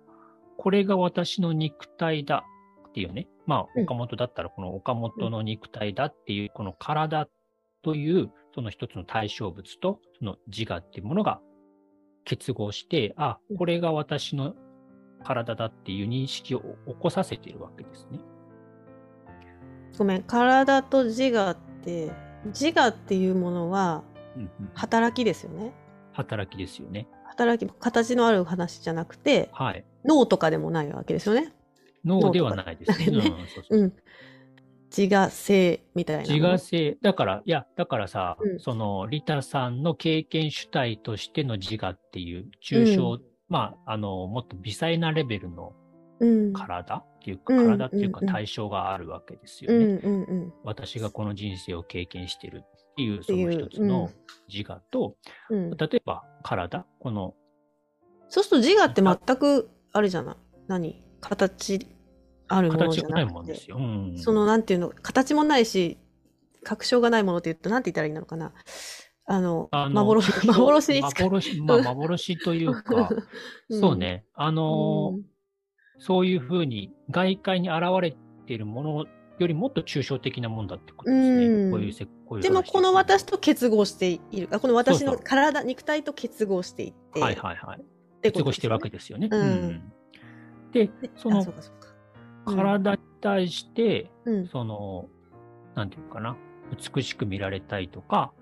[0.58, 2.46] これが私の肉体だ
[2.98, 7.28] っていうね、まあ、岡本だったらこの岡本の肉体だっていう、この体
[7.84, 11.40] という、その一つの対象物と、その自我っていうものが
[12.26, 14.56] 結合して、あ、これが私の
[15.24, 18.20] 体だっていう認識を起こさせているわけですね。
[19.96, 22.12] ごめん、体と自我って、
[22.46, 24.04] 自我っていうものは
[24.74, 25.72] 働きですよね。
[26.14, 27.08] 働きですよね。
[27.26, 31.54] 働き、形のある話じゃなくて、はい、脳とかでもないわけですよね。
[32.06, 33.08] 脳ではないですね。
[33.70, 33.94] うん、
[34.96, 36.22] 自我性みたいな。
[36.24, 36.98] 自我性。
[37.02, 45.74] だから、いや、だからさ、うん、その、リタさんの経験主体としての自我っていう抽象まあ、あの、もっと微細なレベルの
[46.54, 50.54] 体っていうか、うん、体っていうか対象があるわけですよね、うんうんうん。
[50.64, 54.10] 私がこの人生を経験してるっていうその一つの
[54.54, 55.16] 自我と、
[55.50, 57.36] うん、例えば体、この。
[58.28, 60.36] そうすると自我って全くあれじゃない？
[60.68, 61.07] 何？
[61.22, 61.88] 形
[62.48, 63.14] あるものじゃなくて。
[63.14, 63.78] 形がないもんですよ。
[63.78, 65.98] うん、そのなんていうの、形もないし、
[66.64, 68.54] 確証がないものって言うと、なんて言ったらいいのかな。
[69.26, 71.26] あの、幻、幻に近い。
[71.26, 73.10] 幻、まあ、 幻というか、
[73.70, 75.26] うん、そうね、あの、うん、
[76.00, 79.06] そういうふうに外界に現れているもの
[79.40, 81.46] よりもっと抽象的なもんだってことですね。
[81.46, 84.48] うん、こういうせこういうでも、この私と結合している。
[84.48, 87.20] この私の体、肉体と結合していって。
[87.20, 87.82] はいはいはい。
[88.24, 89.28] 結合してるわけですよね。
[89.30, 89.94] うん、
[90.72, 91.46] で、その、
[92.46, 94.10] 体に対して、
[94.52, 95.10] その、
[95.76, 96.36] なんていうかな、
[96.96, 98.34] 美しく見られたいとか、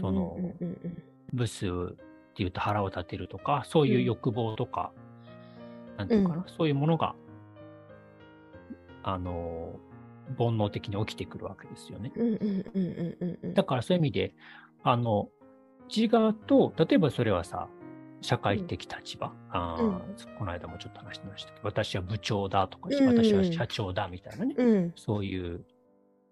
[0.00, 0.38] その、
[1.32, 4.92] ブスっていうと腹を立てるとか、そういう欲望とか、
[5.92, 7.14] うん、なんていうかな、そういうものが、
[9.02, 9.78] あの、
[10.38, 12.12] 煩悩的に起きてくるわけですよね。
[13.54, 14.34] だからそういう意味で、
[14.82, 15.28] あの、
[15.94, 17.68] 自我と、例えばそれはさ、
[18.20, 20.36] 社会的立場、あーうん。
[20.38, 23.06] この間もちょっと話してましたけど、私は部長だとか、うん。
[23.06, 24.92] 私は社長だみたいなね、うん。
[24.96, 25.64] そういう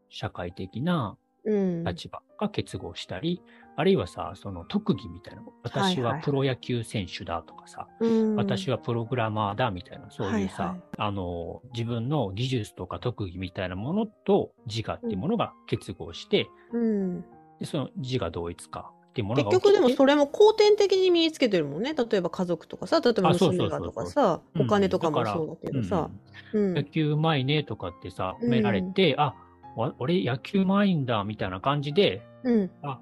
[0.08, 1.16] 社会的な
[1.46, 1.84] うん。
[1.84, 3.42] 立場が結合したり、
[3.76, 8.36] あるいはさ、その特技みたいな、私はプロ野球選手だとかさ、うん。
[8.36, 10.82] 私はプログラマーだみたいな、そういうさ、はいはい。
[10.96, 17.24] あの、自分の技術とか特技みたいなものと自我っていうものが結合して、うん。
[17.60, 21.94] でその自我同一化っていうもの結が起きて局でもそれも後天的に身につけてるもんね。
[21.94, 26.10] 例えば家族とかさ、例えば娘がとかさ、うんお金とかもそうだけどさ。
[26.52, 26.74] ううんん。
[26.74, 29.36] 野球うまいねとかってさ、褒められて、あ、
[29.76, 32.70] わ俺野球うまいんだみたいな感じで、うん。
[32.82, 32.98] あ、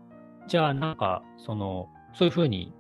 [0.49, 2.75] じゃあなんか、その、そういうふうに、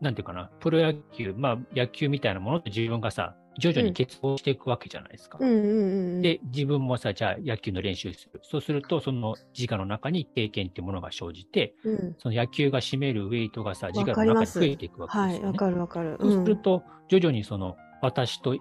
[0.00, 5.38] なんていうかな、プロ野球、まあ野球みたいなものと自分がさ、徐々に結合していくわけじゃないですか。
[5.40, 6.22] うんうんうん。
[6.22, 8.40] で、自分もさ、じゃあ野球の練習する。
[8.42, 12.16] そうすると、その自我の中に経験っていうものが生じて、うん。
[12.18, 15.52] その野球が占めるウェイトがさ、自我の中に増えていくわけはい、ですよね。
[15.52, 16.16] わかるわかる。
[16.20, 18.56] そうすると、徐々にその、私と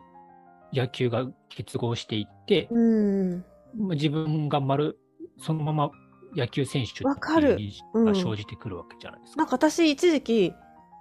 [0.74, 3.46] 野球が結合していって、うん。
[3.76, 5.00] 自分が丸、
[5.40, 5.92] そのまま
[6.36, 7.10] 野球選手っていう
[7.56, 9.38] 認識うんが生じてくるわけじゃないですか。
[9.38, 10.54] なんか私一時期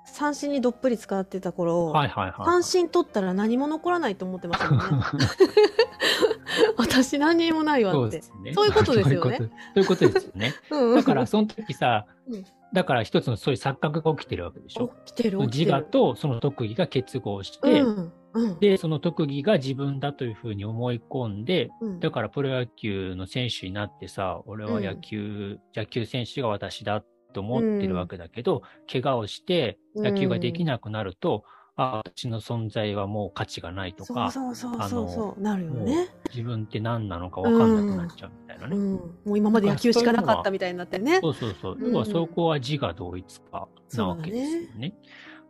[0.04, 2.46] 三振にどっぷり使ってた頃、はいはいはい。
[2.46, 4.86] 三振取ったら何も残らないと思ってましたもんね。
[6.76, 7.98] 私何にもないわって。
[7.98, 8.52] そうですね。
[8.52, 10.54] そういうことですよねそういうことですよね。
[10.70, 14.92] うんだから、その時さうん、だから一つのそういう錯覚が起きてるわけでしょ。
[15.06, 15.82] 起きてる自我。
[15.82, 31.44] とその特技が結合して、うんうんで、その特技が自分だというふうに思い込んで、うんだからプロ野球の選手になってさ、俺は野球、野球選手が私だと思ってるわけだけど、怪我をして野球ができなくなると、
[31.76, 36.08] あ、私の存在はもう価値がないとか、そうそうあのそうそうなるよね。
[36.30, 38.76] 自分って何なのか分かんなくなっちゃうみたいなね。
[38.76, 41.20] うん、もう今まで野球しかなかったみたいになってね。
[41.20, 41.76] そうそうそう。
[41.78, 44.94] うん要はそこは自我同一化なわけですよね。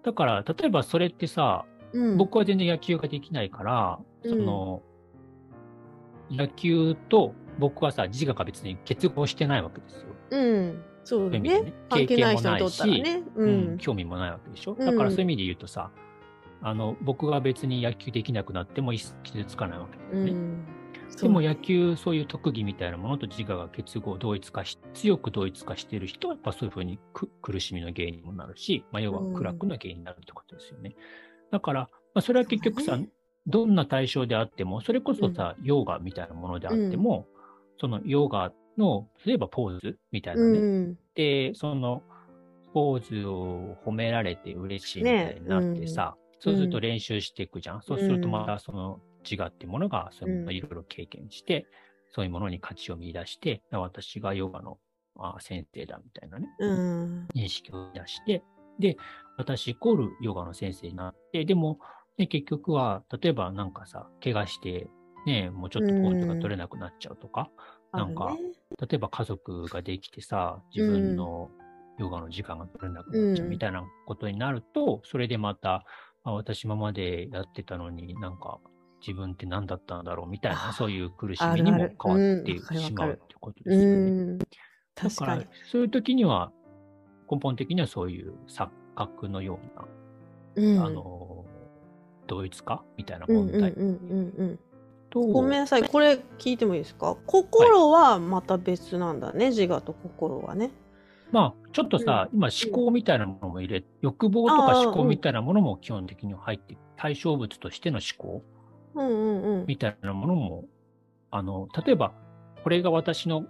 [0.03, 4.83] だから、例えばそれってさ、うん、僕は全然野球ができないから、うんその、
[6.31, 10.07] 野球と僕はさ、自我が別に結合してないわけですよ。
[10.31, 11.73] うん、そうねでね。
[11.89, 13.23] 関係ない人にとったらね。
[13.35, 14.77] ううんん、興味もないわけでしょ。
[14.79, 15.91] うんだからそういう意味で言うとさ、
[16.63, 20.31] あの、僕が別に野球できなくなっても傷つかないわけですね。
[20.31, 20.67] うん。
[21.21, 30.95] でも野球、そういう特技みたいなものと自我が結合、同一化し、強く同一化している人は、やっぱそういうふうにく苦しみの原因にもなるし、まあ、要はうん苦楽の原因になるってことですよね。
[31.51, 31.81] だから、
[32.15, 33.09] まあ、それは結局さ、ね
[33.47, 37.27] どんな対象であっても、それこそさ、ヨガみたいなものであっても、
[37.81, 40.59] そのヨガの、例えばポーズみたいなね。
[40.59, 42.03] うん、で、その、
[42.73, 47.83] ポーズを褒められて嬉しいみたいになってさ、そうすると練習していくじゃん。
[47.83, 51.67] そうするとまたその自我っていうものが、そういうものをいろいろ経験して、
[52.11, 54.79] そういうものに価値を見出して、私がヨガの
[55.17, 58.43] あ先生だみたいなね、うん、認識を出して、
[58.79, 58.97] で、
[59.37, 61.79] 私イコールヨガの先生になって、でも、
[62.19, 64.89] ね、結局は、例えばなんかさ、怪我して、
[65.27, 67.51] ね、もうちょっとポーズが取れなくなっちゃうとか、
[67.93, 68.37] なんか
[68.81, 71.51] 例えば家族ができてさ、自分の
[71.99, 75.85] ヨガの時間が取れなくなっちゃうみたいなことになると、それでまた、
[76.25, 78.59] あ私今までやってたのになんか
[79.01, 83.87] 自分って何だったんだろうみたいな、あそういう苦しみにも変わってしまうってことですよね。
[83.87, 84.47] うん、だ
[84.95, 85.47] 確かに。
[85.71, 86.53] そういう時には、
[87.31, 89.59] 根本的にはそういう錯覚のよ
[90.57, 91.45] うな、うん、あの、
[92.29, 94.61] 同一化みたいなうん、うん、うん、問題うん、うん。
[95.13, 97.17] と、ごめんなさい、これ聞いてもいいですか？
[97.27, 100.71] 心はまた別なんだね、自我と心はね。
[101.31, 108.43] まあ、ちょっとさ、今思考みたいなものも入れ、欲望とか思考みたいなものも基本的に入って、対象物としての思考
[108.95, 109.65] うんうんうん。
[109.67, 110.65] みたいなものも、
[111.31, 112.13] あの、例えば、
[112.63, 113.45] これが私の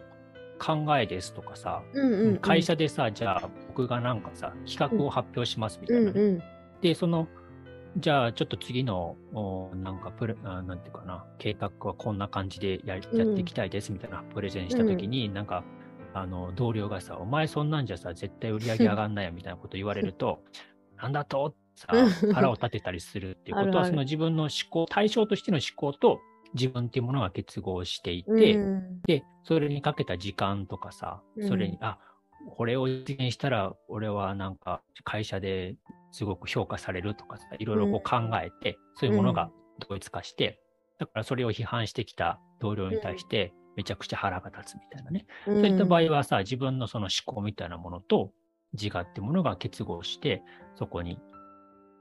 [0.60, 6.20] 考えですとかさ、うんうんうん、会社でさ、じゃあ僕がなんかさ、企画を発表しますみたいなね。
[6.20, 6.42] うんうん。
[6.80, 7.26] で、その、
[7.98, 15.62] じゃあちょっと次の、おなんかプレ、あなんていうかな、計画はこんな感じでやりやっていきたいですみたいなプレゼンしたときに、なんか、
[16.14, 20.42] あの、同僚がさ、お前そんなんじゃさ、絶対売り上げ上がんないよみたいなこと言われると、
[20.96, 21.54] なんだと？
[21.74, 23.86] さうん、腹を立てたりするっていうことは、 あるある。
[23.88, 26.20] その自分の思考、対象としての思考と
[26.54, 29.00] 自分っていうものが結合していて、うん。
[29.02, 31.98] で、それにかけた時間とかさ、それに、うんあ、
[32.50, 35.76] これを実現したら、俺はなんか会社で
[36.12, 39.50] すごく評価されるとかさ、いろいろこう考えて、そういうものが
[39.88, 40.60] 同一化して、
[40.98, 45.26] だからそれを批判してきた同僚に対して、めちゃくちゃ腹が立つみたいなね。
[45.46, 45.60] うん。
[45.60, 48.32] そういった場合はさ、自分のその思考みたいなものと
[48.74, 50.42] 自我ってものが結合して、
[50.76, 51.18] そこに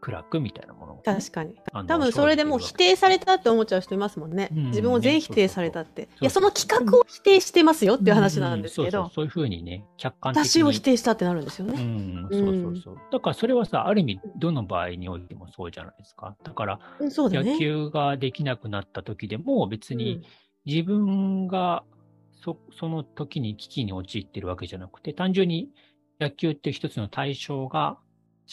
[0.02, 1.56] 暗くみたいなものをね、確かに。
[1.88, 4.50] 多分それでもう否定されたって思っちゃう人いますもんね。
[4.52, 6.10] うん自分を全否定されたって。
[6.20, 10.50] いや、その企画を否定してますよっていう話なんですけどうんそうそう、そういうふうにね、客観的に。
[10.50, 11.84] 私を否定したってなるんですようね。
[11.84, 12.98] ん、そうそうそう。
[13.12, 16.36] だからそれはさ、ある意味、どの場合においてもそうじゃないですか。
[16.44, 17.60] だから、うん、そうだ野ね。
[17.60, 20.24] 球ができなくなった時でも、別うんに
[20.66, 21.84] 自分が
[22.44, 25.70] そその時に危機に陥ってるわけじゃなくて、単純に
[26.20, 27.98] 野球って一つの対象が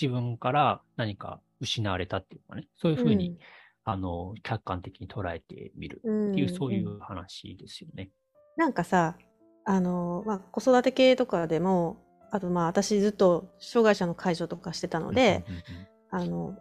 [0.00, 3.38] 自分から何か失われたっていうかね、そういうふうに、
[3.84, 8.10] あの、客観的に捉えてみるうんっていう、そういんう話ですよね。
[8.56, 9.16] なんかさ、
[9.64, 16.56] あの、まあ、子育て系とかでも、あとまあ私ずっと障害者の介助とかしてたので、うんうんうんあの、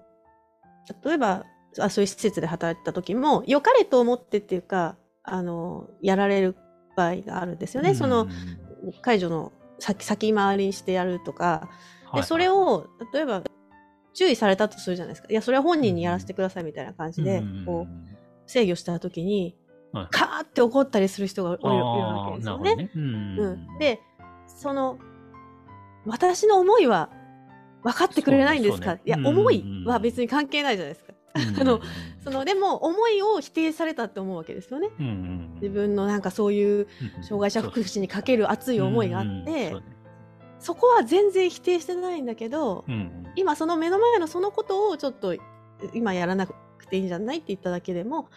[1.05, 1.45] 例えば、
[1.79, 6.55] あそういう施設で働いてた時も、良かれと思ってっていうか、あの、やられる
[6.97, 7.95] 場合があるんですよね。
[7.95, 11.69] そのうん、うん介助の先先回りにしてやるとか、
[12.11, 13.43] はいで、それを、例えば、
[14.13, 15.27] 注意されたとするじゃないですか。
[15.29, 19.55] いや、それは本人にやらせてくださいみたいな感じで、こう、制御した時に、
[19.91, 20.07] はい。
[20.11, 22.75] カーって怒ったりする人がいるわけですよね。
[22.75, 22.91] ね。
[22.95, 24.01] うんうん、で、
[24.47, 24.97] その、
[26.05, 27.09] 私の思いは
[27.83, 29.01] 分かってくれないんですか、ね。
[29.05, 31.13] うん思いは別に関係ないじゃないですか。
[31.61, 31.79] あの
[32.23, 34.89] その、でも、思いを否定されたって思うわけですよね。
[34.99, 36.87] うんうん自分のなんかそういう
[37.21, 39.75] 障害者福祉にかける熱い思いがあって、
[40.59, 42.85] そこは全然否定してないんだけど、
[43.35, 45.35] 今その目の前のそのことをちょっと
[45.93, 46.55] 今やらなく
[46.87, 48.29] ていいんじゃないって言っただけでも、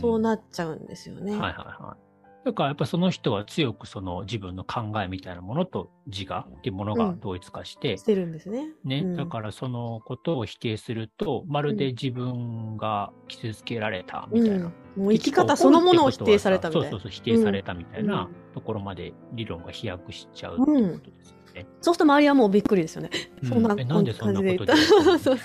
[0.00, 1.32] そうなっちゃうんですよね。
[1.32, 2.10] はいはいはい。
[2.42, 8.68] だからやっぱその人は強くその自分の考えみたいなものと自我っていうものが同一化して、してるんですね。
[8.82, 14.72] ね、うんだからそのことを否定すると、まるで自分が傷つけられたみたいな。
[14.96, 16.90] もう生き方そのものを否定されたみたいな。
[16.90, 21.39] そうそうそう、否定されたみたいなうんところまで理論が飛躍しちゃうっていうことですよね。
[21.80, 23.10] そうすると周りはもうびっくりですよね。
[23.42, 25.38] うんそんなえなんでそんなことで感じで言ったそう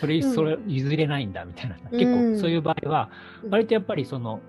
[0.00, 1.76] それ、うんそれ譲れないんだみたいな。
[1.90, 3.10] うん結構そういう場合は、
[3.42, 4.40] うん割とやっぱりその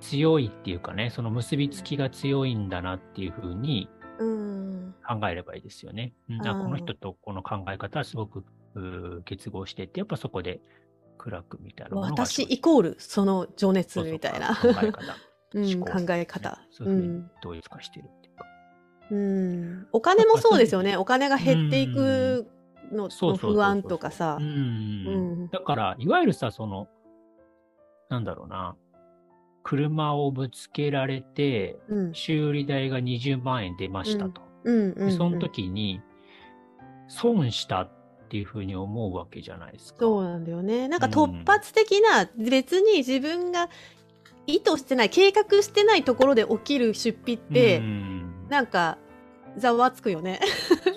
[0.00, 3.88] 強いっていうかね、その結びつきが強いんだなっていうふうに
[4.18, 4.94] うん。
[5.06, 6.12] 考えればいいですよね。
[6.28, 8.44] うんこの人とこの考え方はすごく
[9.24, 10.60] 結合してって、やっぱそこで
[11.18, 14.54] 暗くみたいな私イコールその情熱そうそうみたいな。
[14.54, 15.16] 考え方。
[15.54, 16.60] 考考え方。
[16.70, 18.23] そういうふうに同一化してるうか。
[19.14, 19.86] うん。
[19.92, 20.96] お金もそうですよね。
[20.96, 22.50] お金が減っていく
[22.92, 24.42] のの不安とかさう。。
[24.42, 25.48] うんん。
[25.50, 26.88] だから、いわゆるさ、その、
[28.08, 28.76] なんだろうな、
[29.62, 32.14] 車をぶつけられて、うん。
[32.14, 34.42] 修理代が20万円出ましたと。
[34.64, 36.00] その時に、
[37.06, 37.90] 損したっ
[38.28, 40.00] ていうふうに思うわけじゃないですか。
[40.00, 40.88] そうなんだよね。
[40.88, 43.68] なんか突発的な、別に自分が
[44.46, 48.14] 意図してない、計画してないところで起きる出費って、うん
[48.48, 48.98] なんか、
[49.58, 50.40] ざわつくよね。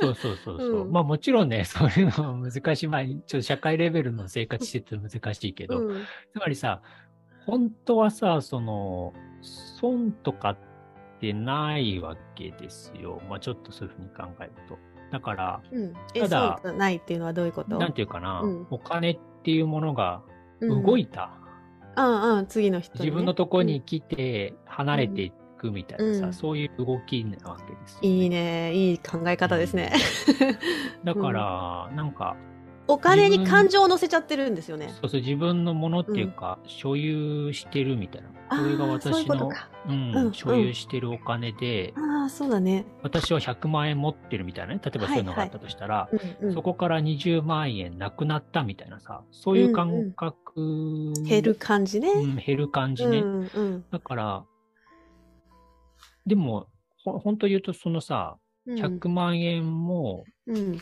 [0.01, 0.81] そうそうそうそう。
[0.83, 2.87] うんまあもちろんね、 そういうのは難しい。
[2.87, 6.05] まあ、ちょっと社会レベルの生活してて難しいけど、うん。
[6.33, 6.81] つまりさ、
[7.45, 10.57] 本当はさ、その、損とかっ
[11.19, 13.21] てないわけですよ。
[13.29, 14.77] まあちょっとそういうふうに考えると。
[15.11, 15.93] だから、うん。
[16.13, 17.77] え、ただないっていうのはどういうこと？
[17.77, 20.21] なんていうかな、うんお金っていうものが
[20.59, 21.31] うん動いた。
[21.95, 28.29] うんうん、次の人にね、自分のとこに来て離れていくみたいなさ、うんそういう動きなわけですよ、うんいい。
[28.29, 29.93] ね、いい考え方ですね。
[31.03, 32.35] だから、なんか、
[32.87, 34.89] お金に感情を乗せちゃってるんですよね。
[35.01, 38.29] そうそう、自分のものっていうか、所有してるみたいな。
[38.49, 39.49] これが私の
[39.89, 42.85] うんうん所有してるお金で、ああ、そうだね。
[43.03, 44.81] 私は100万円持ってるみたいなね。
[44.83, 52.09] 例えばそういうのがあったとしたら、うんうん、そこから20万円なくなったみたいなさ、そういう感覚、減る感じね。
[52.09, 53.19] うん、減る感じね。
[53.19, 54.43] うんうんだから、
[56.27, 56.67] でも、
[57.03, 60.81] ほ本当言うと、そのさ、うん、100万円も、うん、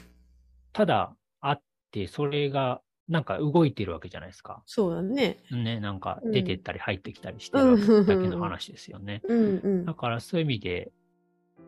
[0.73, 4.63] ただあって、それが、なんか動いてるわけじゃないですか。
[4.65, 5.37] そうだね。
[5.51, 9.21] ね、なんかうん出てったり入ってきたりしてるだけの話ですよね。
[9.27, 9.93] うんうんだ。
[9.93, 10.91] からそういう意味で、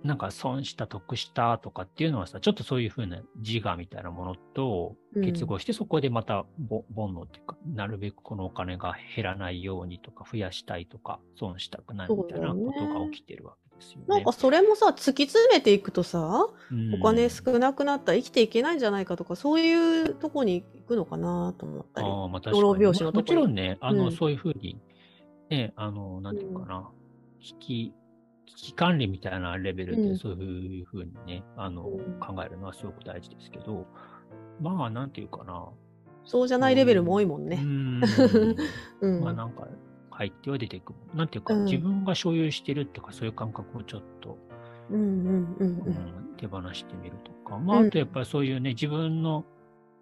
[0.04, 14.06] なんか損した、得したとかっていうのはさ、ちょっとそういうふうな自我みたいなものと結合して、そこでまたぼ煩悩っていうか、なるべくこのお金が減らないようにとか、増やしたいとか、損したくないみたいなことが起きてるわけですよね。
[14.08, 22.08] なんかそれもさ、突き詰めていくとさ、うんお金少なくなったら生きていけないんじゃないかとか、そういうとこに行くのかなと思ったり。
[22.08, 22.62] ああ、まあ確かに。
[22.62, 24.78] 老病死のとこもちろんね、あの、うんそういうふうに、
[25.50, 26.90] ね、あの、なんていうかな、
[27.40, 27.94] 危機、
[28.46, 33.86] 危機管理みたいなレベルうんでそういうふうにね、あの、うん考えるのはすごく大事ですけど、
[34.62, 35.68] まあ、なんていうかな。
[36.26, 37.56] そうじゃないレベルも多いもんうね。
[37.58, 38.02] ん。
[39.00, 39.22] うん。
[39.22, 39.68] まあなんか、
[40.18, 41.00] 入っては出てくる。
[41.14, 44.38] なんていうか、うん自分が所有してるっていうか、そういう感覚をちょっと、
[44.90, 46.34] うんうんうんううん。
[46.34, 47.60] ん手放してみるとか。
[47.60, 49.46] まあ、うんあとやっぱりそういうね、自分の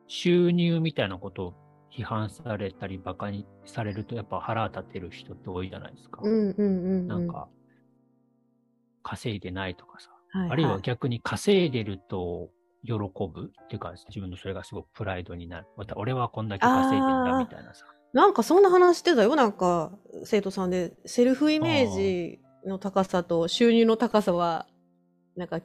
[0.07, 1.53] 収入みたいなことを
[1.91, 6.21] 批判されたり、バカにされると、やっぱ腹立てる人って多いじゃないですか。
[6.23, 6.67] うんうんうんう
[7.01, 7.07] ん。
[7.07, 7.49] なんか、
[9.03, 12.49] 稼いでないとかさ、はいはい、あるいは逆に稼いでると
[12.83, 15.67] 喜ぶっていうか、自分のそれがすごくプライドになる。
[15.75, 17.85] また俺はこんだけ稼いでんだみたいなさ。
[18.15, 19.91] なんかそんな話してたよ、なんか
[20.23, 20.93] 生徒さんで。
[21.05, 24.67] セルフイメージの高さと収入の高さは、
[25.35, 25.59] なんか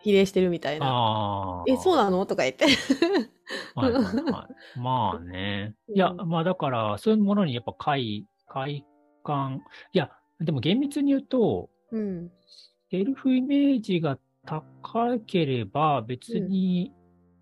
[0.00, 1.64] 比例してるみたいな。
[1.66, 2.24] え、そうなの？
[2.26, 2.66] とか言って。
[3.74, 4.78] はいはいはい。
[4.78, 5.74] まあね。
[5.92, 8.86] いや、うんまあだから、そういうものにやっぱ快、快
[9.24, 9.60] 感。
[9.92, 12.30] いや、でも厳密に言うと、うん。
[12.88, 14.16] セルフイメージが
[14.46, 16.92] 高ければ別に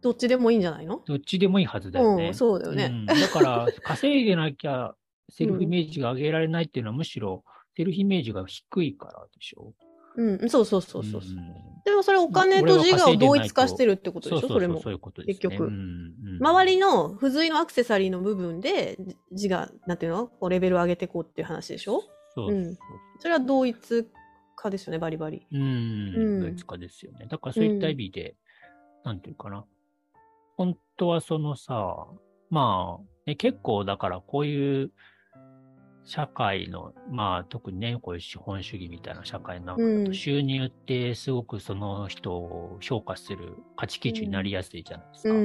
[0.01, 1.03] どっちでもいいんじゃないの？
[1.07, 2.29] どっちでもいいはずだよね。
[2.29, 2.85] うん、そうだよね。
[2.87, 4.95] うんだから、 稼いでなきゃ
[5.29, 7.45] セルフイメージが上げられないっていうのはむしろ
[7.77, 9.75] セルフイメージが低いからでしょ。
[10.17, 11.21] うん、そうそうそうそう。
[11.21, 14.49] うんでもそれお金と自我を同一化してるってことでしょ？
[14.49, 15.49] それもそういうことです、ね。
[15.49, 15.77] 結局うんう
[16.35, 18.99] ん周りの付随のアクセサリーの部分で
[19.31, 20.27] 自我、なんていうの？
[20.27, 22.03] こうレベルを上げていこうっていう話でしょ？
[22.35, 22.79] そうそううん
[23.21, 24.07] それは同一
[24.55, 25.47] 化ですよね、バリバリ。
[25.51, 25.65] うん、う
[26.39, 27.27] ん同一化ですよね。
[27.27, 28.37] だからそういった意味で、
[29.05, 29.65] なんていうかな。
[30.59, 32.07] 本当はそのさ、
[32.51, 34.91] まあ、ね、結構だからこういう
[36.05, 45.31] 社会の、まあ特にね、こういう資本主義みたいな社会の中だうんと収入ってすごくその人を評価する価値基準になりやすいじゃないですか。
[45.31, 45.43] うんう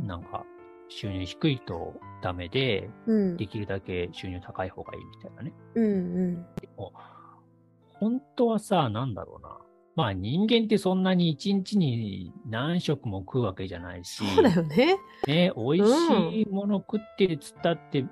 [0.00, 0.44] んなんか、
[0.88, 2.88] 収入低いとダメで、
[3.36, 5.52] できるだけ収入高い方がいいみたいなね。
[5.74, 6.46] うんうん。
[7.98, 9.58] 本当はさ、なんだろうな。
[10.00, 14.96] まあ人間ってそんなに一日に何食も食うわけじゃないし、そうだよね。
[15.26, 18.06] ね、美味しいもの食ってるっつったって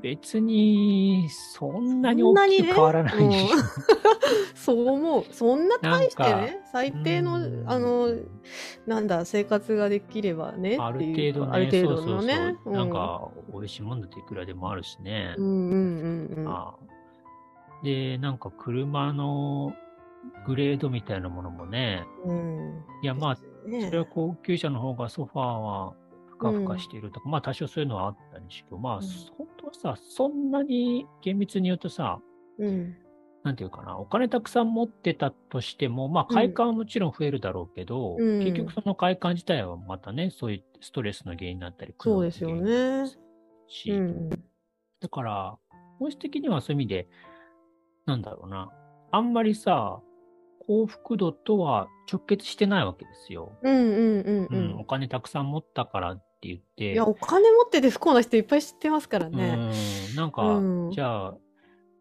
[0.00, 3.58] 別にそんなに大きく変わらないし、そん
[4.54, 5.24] そう思う。
[5.32, 8.06] そんな大してね、最低のうん、あの、
[8.86, 10.76] なんだ、生活ができればね。
[10.80, 12.56] ある程度ね、ある程度そうそうのね。
[12.62, 15.34] そう、なんか美味しいものっていくらでもあるしね。
[15.38, 16.48] うんうんうんうん。
[16.48, 16.92] ああ
[17.82, 19.74] で、なんか車の
[20.46, 22.84] グレードみたいなものもね、うん。
[23.02, 25.94] いやまあねそれは高級車の方がソファーは
[26.30, 29.02] ふかふかしているとか、まあ多少そういうのはあったにしろ、まあ、うん
[29.36, 32.20] 本当はさ、そんなに厳密に言うとさ、
[32.58, 32.96] うん。
[33.44, 43.06] なんていうかな、お金たくさん持ってたとしても、まあうん快感はもちろん増えるだろうけど、うん結局その快感自体はまたね、そういうストレスの原因になったり、そうですよね。
[43.68, 44.30] し、うん。
[44.30, 45.56] だから、
[45.98, 47.08] 本質的にはそういう意味で、
[48.06, 48.70] なんだろうな、
[49.10, 50.00] あんまりさ、
[50.66, 53.52] 幸福度とは直結してないわけですよ。
[53.62, 54.84] うんうんうんう、うんんお。
[54.84, 59.54] 金たくさん持ったからって言って、いや、お金持ってて不幸な人いっぱい知ってますからうね。
[59.56, 59.70] ん、
[60.16, 61.34] なんか、うんじゃあ、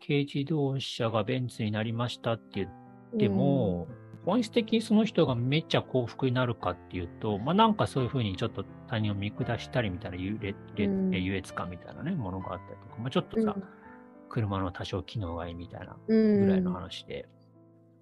[0.06, 2.70] 軽自動車がベンツになりましたって言っ
[3.18, 3.88] ても、
[4.26, 13.56] 本質的にその人がめっちゃ幸福になるかっていうと、まあなんかそういうふうにちょっと他人を見下したりみたいな優劣,劣、うん優越感みたいなね、ものがあったりとか、まあちょっとさ、
[14.30, 17.28] 車の多少機能がいいみたいなうん、ぐらいの話で。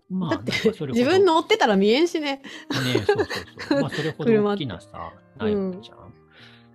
[0.10, 2.38] まあ、だって自分乗ってたら見えんしね。
[2.38, 3.28] ね、そうそう
[3.60, 3.82] そう。
[3.82, 6.14] まあそれほど 車大きなさ、ないわけじゃん。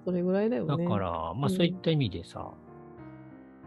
[0.05, 0.85] それぐらいだよね。
[0.85, 2.53] だから、まあうんそういった意味でさ、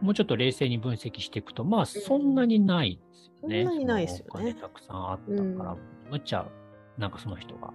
[0.01, 3.63] もうちょっと冷静に分析していくと、まあそんなにないですよね。
[3.65, 5.77] そんなにないですよねお金たくさんあったから、
[6.11, 6.49] むっちゃ、
[6.97, 7.73] なんかその人が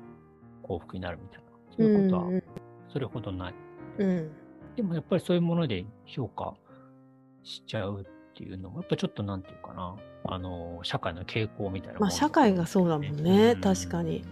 [0.63, 1.53] 幸福になるみたいな。
[1.77, 2.43] そういうことはん
[2.89, 3.55] それほどない。
[3.99, 4.31] うん。
[4.77, 6.55] でもやっぱりそういうもので評価
[7.43, 13.57] しちゃうっていうのも、やっぱちょっとなんていうかな、あの、社会の傾向みたいなまあ社会がそうだもんね。
[13.57, 14.25] 確かに。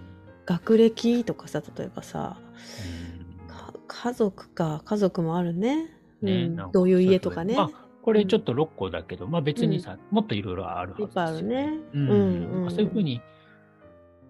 [0.46, 2.36] 学歴とかさ、例えばさ、
[2.80, 3.48] うん。
[3.48, 5.90] か家族か、家族もあるね。
[6.22, 6.28] うん。
[6.28, 7.56] ねなんかどういう家とかね。
[7.56, 7.70] まあ、
[8.02, 11.72] これちょっと6個だけど、まあ別にさ、もっといろいろあるはずですよいっぱいあるね。
[11.92, 12.08] うん。
[12.08, 13.20] うんうんそういうふうに、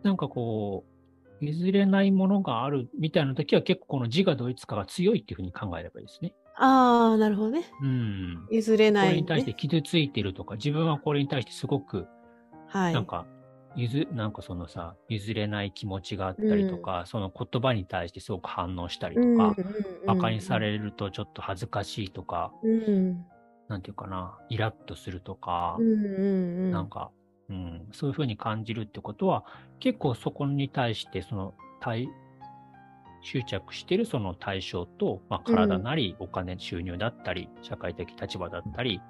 [0.03, 6.35] なんかこう、譲れないものがあるみたいな時は結構この自我同一化が強いっていうふうに考えればいいですね。
[6.57, 7.65] ああ、なるほどね。
[7.81, 8.47] うん。
[8.51, 9.11] 譲れない、ね。
[9.11, 12.07] これに対して傷ついてるとか、自分はこれに対してすごく、
[12.69, 12.95] はい。
[12.95, 13.27] なんか、
[13.77, 19.55] 譲、なんかそのさ、譲れない気持ちがあったりとか、その言葉に対してすごく反応したりとか、
[20.05, 23.25] 馬鹿にされるとちょっと恥ずかしいとか、うん。
[23.69, 26.71] なんていうかな、イラッとするとか、うんうんうん。
[26.73, 27.11] なんか、
[27.49, 29.45] うん、そういうふうに感じるってことは、
[29.79, 32.09] 結構そこに対して、その対、
[33.23, 39.01] 執着しているその対象と、まあ、体なり、お金、収入だったり、社会的立場だったり、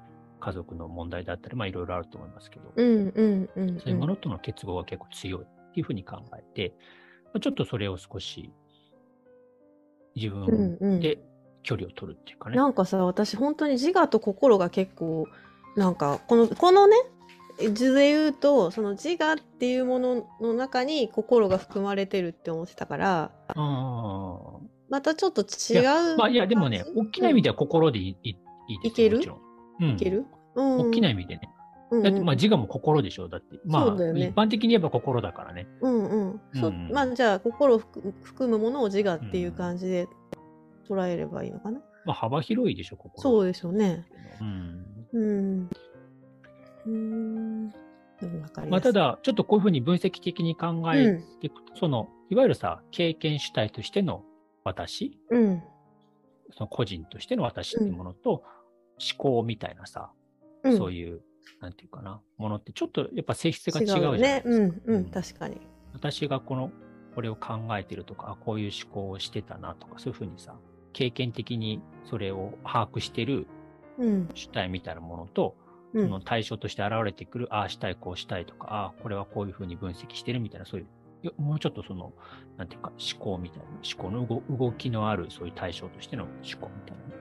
[0.40, 3.78] 家族の問題だったり、まあいろいろあると思いますけど、うんうんうん。
[3.78, 6.74] そういうものとの結合が結構強いっていうふうに考えて、
[7.26, 8.52] まあ、ちょっとそれを少し
[10.16, 11.00] 自うん分うん。
[11.00, 11.18] で
[11.62, 12.56] 距離を取るっていうかね。
[12.56, 15.26] なんかさ、私本当に自我と心が結構、
[15.76, 16.96] なんか、この、このね、
[17.72, 24.58] 図で言うと、その自我っていうものの中に心が含まれてるって思ってたから、あ
[24.88, 25.78] またちょっと違
[26.14, 26.16] う。
[26.16, 28.30] まあ、いや、でもね、大きな意味では心でいい
[28.68, 29.20] いいですいける？
[29.20, 30.26] いける？
[30.54, 30.78] うん。
[30.78, 31.42] 大きな意味でね。
[31.90, 32.02] うん。
[32.02, 33.28] だって、まあ、自我も心でしょ。
[33.28, 35.66] だって、まあ、一般的に言えば心だからね。
[35.80, 36.40] うんうん。
[36.54, 40.08] そうんまあじゃあ心を含むものを自我っていう感じで
[40.88, 41.80] 捉えればいいのかな？
[42.04, 43.20] まあ、幅広いでしょ、心。
[43.20, 44.06] そうですよね。
[44.40, 44.84] うん。
[45.12, 45.22] うん。
[45.22, 45.26] う
[45.62, 45.70] ん。
[46.86, 47.70] うん
[48.68, 54.22] まあ、ただ、ちょっとこういうふうに分析的に考えていくと、その、いわゆるさ、経験主体としての
[54.64, 55.62] 私、うん。
[56.52, 58.42] その個人としての私っていうものと、
[58.98, 60.12] 思考みたいなさ、
[60.64, 60.76] うん。
[60.76, 61.22] そういう、
[61.60, 64.50] なんていうかな、ものってちょっとやっぱ性質が違うじゃないですか。
[64.50, 64.56] ね。
[64.56, 65.04] うんううんん。
[65.10, 65.60] 確かに。
[65.94, 66.70] 私がこの、
[67.14, 70.54] これを考えてるとか、あこういう思考をしてたなとか、そういうふうにさ、
[70.92, 73.46] 経験的にそれを把握してる
[73.98, 74.28] うん。
[74.34, 80.86] 主体みたいなものと、うんその対象として現れてくる、ああしたい、こうしたいとか、ああ、これはこういうふうに分析してるみたいな、そういう、
[81.26, 82.12] よもうちょっとその、
[82.56, 87.20] なんていうか、思考みたいな、思考の動動きのある、そういう対象としての思考みたいなね。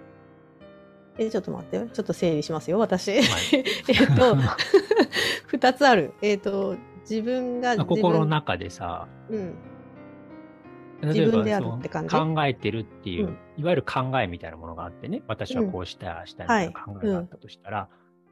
[1.18, 1.88] え、ちょっと待ってよ。
[1.88, 3.12] ちょっと整理しますよ、私。
[3.12, 3.22] はい
[3.90, 4.36] えっと、
[5.48, 6.14] 二つある。
[6.22, 9.56] えっと、自分が自分心の中でさ、うん。
[11.02, 12.16] 自分であるって感じ？
[12.16, 17.90] 考えてるっていう、うんいわゆる考えみたいなものがあってね、私はこうしたい、ああしたいみたいな考えがあったとしたら、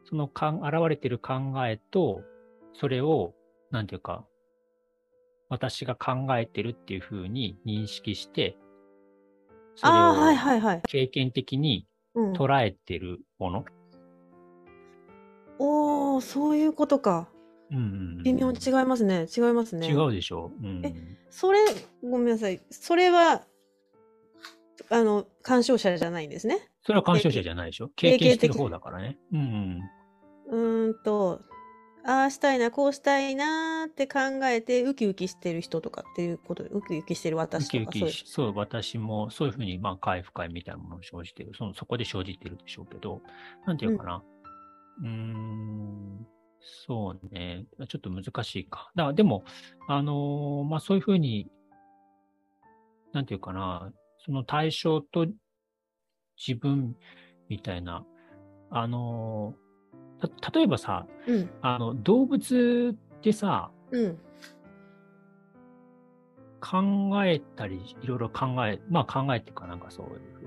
[0.10, 1.34] そのかん現れてる考
[1.66, 2.22] えと、
[2.74, 3.34] それを、
[3.72, 4.26] なんていうか、
[5.50, 8.58] 私が考えてるっていうふうに認識して、
[9.76, 10.82] それをはいはい。
[10.88, 11.88] 経験的に
[12.18, 13.66] うん、捉えてるもの。
[15.60, 17.30] おー、そういうことか。
[17.70, 17.86] うんうんう
[18.22, 19.28] ん微妙に違いますね。
[19.36, 19.88] 違いますね。
[19.88, 20.66] 違うでしょう。
[20.66, 20.96] うん、え
[21.30, 21.60] それ、
[22.02, 22.60] ごめんなさい。
[22.72, 23.44] それは、
[24.90, 26.68] あの、干渉者じゃないんですね。
[26.84, 29.18] それは干渉者じゃないでしょ経験経験してる方だからね。
[29.32, 29.82] うんうん。
[30.48, 31.42] うーんと、
[32.06, 41.52] ああしたいな、こうしたいなーって考えて、ウキウキしてる人とかっていうことで、ウキウキしてるウ私とか、キウキそういうしそう、私もそういうふうに、まあ、快不快みたいなものを生じてる。
[41.54, 43.22] その、そこで生じてるでしょうけど、
[43.66, 44.24] なんていうかな。
[45.02, 46.28] うーん、
[46.62, 47.66] そうね。
[47.90, 48.90] ちょっと難しいか。
[48.96, 49.44] だでも、
[49.90, 51.52] あのーまあ、そういうふうに、
[53.12, 53.92] なんていうかな、
[54.26, 55.28] その対象と
[56.38, 56.96] 自分
[57.50, 58.06] みたいな、
[58.70, 59.67] あのーた
[60.54, 64.18] 例えばさ、うん、あの、動物ってさ、うん、
[66.60, 70.38] 考えたり、いろいろ考え、まあ考えってかなんかそういう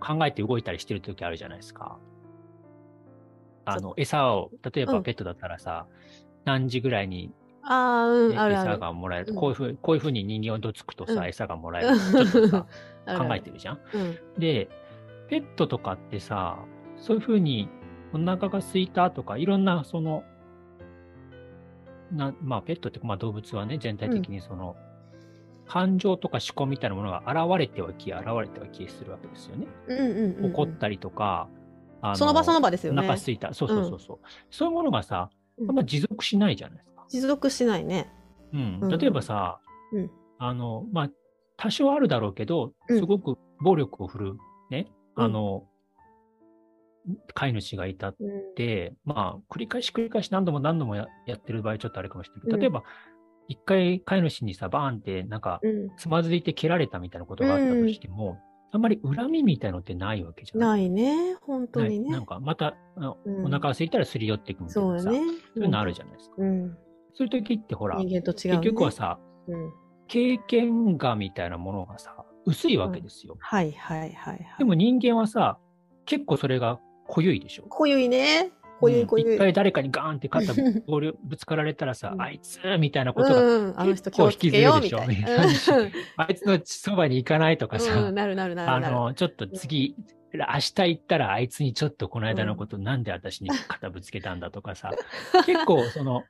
[0.00, 1.98] 考えて動いたりしてる時あるじゃないですか。
[3.64, 4.92] あの、餌を、例えうん。
[4.94, 5.86] ばペットだったらさ、
[6.44, 8.70] 何時ぐらいに、ああ、うねん、あるある。
[8.70, 9.36] 餌がもらえる、うん。
[9.36, 11.28] こういうふう、こういうふうに人間をどつくとさ、うん。
[11.28, 11.98] 餌がもらえる。
[12.16, 12.66] ちょっとさ、
[13.18, 13.80] 考えてるじゃん。
[13.94, 14.68] うん、で、
[15.28, 16.58] ペットとかってさ、
[16.96, 17.68] そういうふうに
[18.12, 20.24] お腹が空いたとか、いろんなその、
[22.12, 24.76] なまあペットって、まあ動物はね、全体的にその、
[25.66, 29.66] 感情とか思考みたいなものが現れては消え、現れては消えするわけですよね。
[29.88, 30.52] うん、うんうん。
[30.52, 31.48] 怒ったりとか、
[32.00, 33.52] あその場その場ですよねお腹空いた。
[33.52, 34.18] そうそうそうそう、
[34.50, 37.04] そういうものがさ、うんあんま持続しないじゃないですか。
[37.08, 38.10] 持続しないね。
[38.52, 38.78] うん。
[38.80, 39.60] うん例えばさ、
[39.92, 41.10] うんあの、まあ、
[41.56, 44.36] 多少あるだろうけど、うんすごく暴力を振るう、
[44.70, 44.86] ね、
[45.16, 45.64] うんあの、
[47.34, 52.82] 飼い主がいたっうん、て、まあ、繰り返し繰り返し何度も何度もややってる場合ちょっとあれかもしれないけど、うん例えば、
[53.48, 58.38] 一回飼い主にさ、バーンって、なんか、うん、つまずいて蹴られたみたいなことがあったとしても、
[58.70, 62.10] あんまり恨みみたいのってないわけじゃないないね、本当にね。
[62.10, 65.32] なんか、また、うんお腹が空いたらすり寄っていくみたいなさ、そうよね。
[65.54, 66.36] そういうのあるじゃないですか。
[66.38, 66.76] うん。
[67.14, 68.58] そういう時ってほら、人間と違う、ね。
[68.58, 69.72] 結局はさ、うん。
[70.08, 73.36] 経験がみたいなものがさ、薄いわけですよ。
[73.40, 74.46] はいはいはいはい。
[74.58, 75.58] でも人間はさ、
[76.04, 77.64] 結構それが濃ゆいでしょ？
[77.68, 78.50] 濃ゆいね。
[78.80, 79.26] 濃ゆい濃ゆい。
[79.28, 80.52] うん一回誰かにガーンって肩
[80.86, 83.34] ボールぶつかられたらさ、うんあいつみたいなこと
[83.74, 85.00] が、結構引きずるでしょ？
[86.16, 88.86] あいつのそばに行かないとかさ、うん、なるなるなるなる。
[88.86, 89.96] あの、ちょっと次、
[90.32, 94.92] 明日行ったらあいつにちょっとこの間のこと、なんで私に肩ぶつけたんだとかさ、
[95.46, 96.22] 結構その、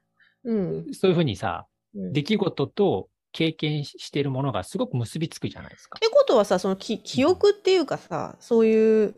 [0.45, 0.95] うん。
[0.95, 6.01] そういうふうにさ、うん出来事と経験しているものがすごく結びつくじゃないですかっ。
[6.01, 9.14] てことはさ、そのき記憶っていうかさ、そういう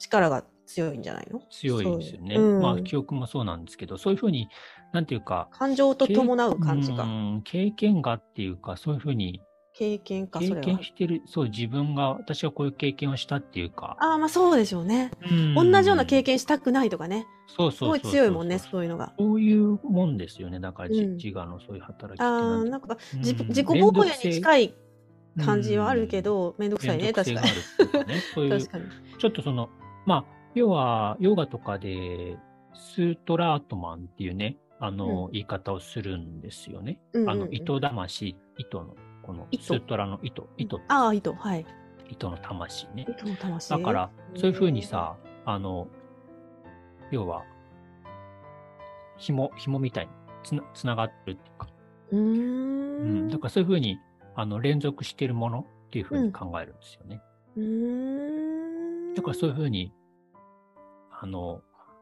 [0.00, 1.40] 力が強いんじゃないの？
[1.50, 2.34] 強いですよね。
[2.36, 4.48] そううんまあ、記憶もそうなんですけど、そういうふうに、
[4.92, 7.04] なんていうか、感情と伴う感じうが。
[7.04, 9.40] ん経験がっていうか、そういうふうに
[9.74, 10.60] 経験か、そ経。
[10.60, 15.10] 験してる、そう、自分が、私はこういう経験をしたっていうか、ああ、まあそうでしょうね。
[15.30, 17.26] うん同じような経験したくないとかね。
[17.48, 19.12] そうそうそうすごい強いもんね、そういうのが。
[19.18, 20.60] そういうもんですよね。
[20.60, 24.74] だから、じうん自我のそういう働きああ、なんか、うん自自己防衛に近い
[25.44, 27.46] 感じはあるけ、ど、めんどくくさいね、確かに。
[27.46, 27.52] に。
[28.34, 28.84] そういう確かに。
[29.18, 29.68] ちょっとその、
[30.10, 30.24] まあ、
[30.56, 32.36] 要は、ヨガとかで、
[32.74, 37.00] スートラートマンっていうね、あの、うん言い方をするんですよね。
[37.12, 41.32] うんうんうんあの、糸魂、糸の、この糸スートラの糸、糸、ああ、糸。
[41.32, 41.64] はい。
[42.08, 43.06] 糸の魂ね。
[43.08, 43.70] 糸の魂。
[43.70, 45.86] だから、そういうふうにさ、あの、
[47.12, 47.44] 要は、
[49.16, 51.68] 紐、紐みたいにつなつながってるっていうか、
[52.10, 53.28] うん、ん。
[53.28, 54.00] だからそういうふうに、
[54.34, 57.22] あの、連続しているものっていうふうに考えるんですよね。
[57.56, 59.14] うーん。
[59.14, 59.92] だからそういうふうに、
[61.22, 61.60] あの、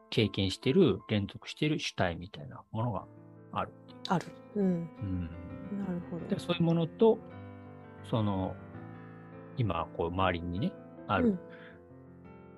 [0.09, 3.05] 経験してる、連続してる主体みたいなものが
[3.51, 3.73] ある。
[4.07, 4.25] ある。
[4.55, 4.65] うん。
[4.65, 5.29] うん。
[5.77, 6.39] なるほどで、。
[6.39, 7.19] そういうものと、
[8.09, 8.55] その、
[9.57, 10.71] 今、こう、周りにね、
[11.07, 11.39] あるうん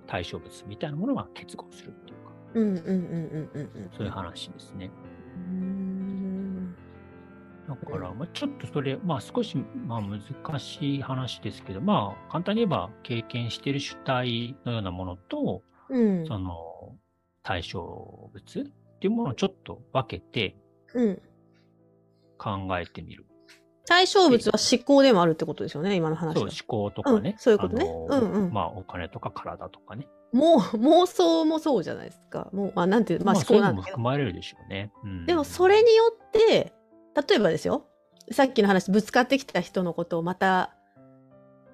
[0.07, 3.91] 対象物みたいなものが結合するっていうか、うんうんうんうんうんうん。
[3.95, 4.91] そういう話ですね。
[5.37, 6.75] うーん。
[7.65, 9.55] だから、まあ、ちょっとそれ、まあ少し、
[9.87, 16.25] まあ難しい話ですけど、まあ簡単に言えば経験している主体のようなものと、うん。
[16.25, 16.95] その
[17.43, 18.63] 対象物っ
[18.99, 20.55] ていうものをちょっと分けて
[20.93, 21.21] うん。
[22.37, 23.25] 考えてみる。
[23.85, 27.31] 対象物は思考でもあるってことですよね、今の話そう、は思考とかね。
[27.31, 30.07] うんそういうことねうんうんまあお金とか体とかね。
[30.31, 32.49] もう妄想もそうじゃないですか。
[32.53, 33.97] もう、あ、なんていう、まあ思そういうのも考なんだけど。
[33.97, 34.91] 含まれるでしょうね。
[35.03, 36.73] うんでもそれによって、
[37.27, 37.85] 例えばですよ、
[38.31, 40.73] さっきの話、ぶつかってきた人のことをまた、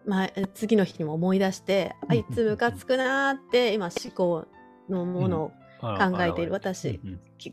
[0.08, 4.48] まあ、次の日にも思い出して、あいつムカつくなーって、今思考
[4.90, 5.52] のものを
[5.82, 7.00] あ考えている私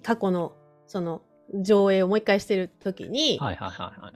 [0.02, 0.54] 過去の
[0.86, 4.12] その上映をもう一回してる時に、はいはいはいはい。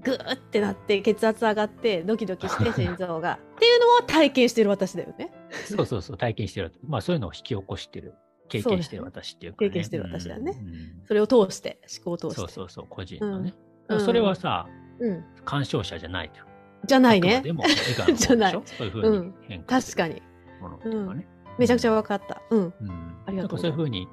[0.00, 5.30] グーってなって血圧上がってドキドキして心臓がっていうのを体験してる私だよね。
[5.66, 6.72] そうそうそう、体験してる。
[6.86, 8.14] まあそういうのを引き起こしてる。
[8.48, 9.68] 経験してる私っていうか、ね。
[9.68, 12.36] 経験してる私だねうんうんそれを通して思考を通して。
[12.36, 13.52] そうそうそう、個人のね。
[13.88, 14.66] うんそれはさ、
[15.00, 15.24] うん。
[15.44, 16.46] 干渉者じゃないじゃん。
[16.86, 17.52] じゃないねで。
[17.52, 17.64] も
[18.14, 20.22] じゃないそういうふうに変化する確かに。
[20.60, 21.28] ものっていうかね。
[21.58, 22.42] めちゃくちゃ分かった。
[22.50, 22.74] うん。
[22.80, 23.16] うん。
[23.26, 24.08] ありがとうそういうふうに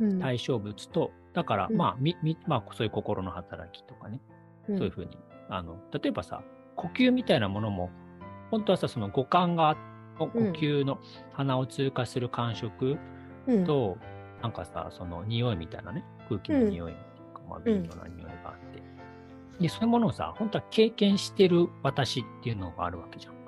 [0.00, 0.18] うん。
[0.20, 4.20] 対象物と、だから、うんまあ、み、み、まあ、そういう心の働きとかね、
[4.68, 6.42] うんそういうふうに、あの、例えばさ、
[6.76, 7.90] 呼吸みたいなものも、
[8.50, 9.76] 本当はさ、その五感が、
[10.18, 10.98] 呼吸の
[11.32, 12.98] 鼻を通過する感触
[13.46, 13.96] うんと、
[14.42, 16.92] なんかさ、その匂いみたいなね、空気の匂い
[17.34, 18.19] とか、まあ、微妙な匂
[19.60, 23.34] で、そういうものをさ、本当は経験してる私っていうのがあるわけじゃん。
[23.34, 23.38] 呼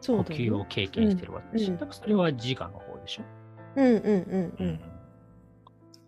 [0.00, 1.66] そうね吸を経験してる私。
[1.66, 3.22] うんうんだからそれは自我の方でしょ？
[3.76, 4.80] うんうんうんうん。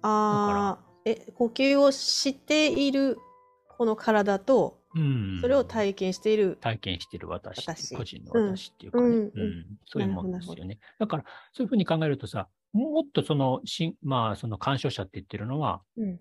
[0.02, 3.18] ああ、え、呼吸をしている
[3.68, 5.38] この体と、うん。
[5.40, 6.58] それを体験している。
[6.60, 10.78] 体験してる私私個人の私っていうかね、ううんんうんそういうもんですよね。
[10.98, 16.20] だから、そういうふうに考えるとさ、もっとその、しまあ、その干渉者って言ってるのは、うん、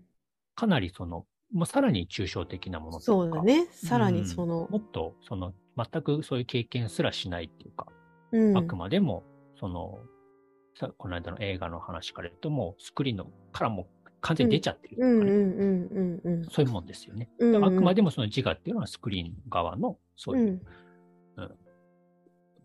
[0.55, 3.67] かなりその、もうさらに抽象的なものとかそうだね。
[3.71, 7.87] さらにその、もっと、その、全くそういう経験すらしないっていうか、
[8.31, 9.23] うんあくまでも、
[9.59, 9.99] その、
[10.79, 16.45] さこの間の映画の話から言うと、もうスクリーンのからもう完全に出ちゃってるっていうかね、うんうんうんうんうん。
[16.45, 17.29] そういうもんですよね。
[17.39, 20.61] うんうんあくまでもその自我っていうのはスクリーン側の、そういう、うん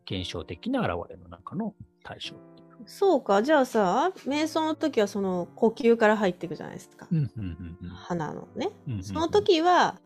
[0.09, 1.74] 現象的な現れの中の
[2.05, 2.62] 対象って。
[2.85, 3.43] そうか。
[3.43, 7.09] じゃあさ、瞑想の時はその呼吸から入っていくじゃないですか。
[7.11, 8.70] うんうんうんうん鼻のね。
[8.87, 10.01] うんうんうんその時は、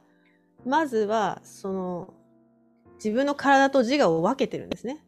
[0.65, 2.15] まずは、その、
[2.97, 5.05] 自分の体と自我を分けてるんですね。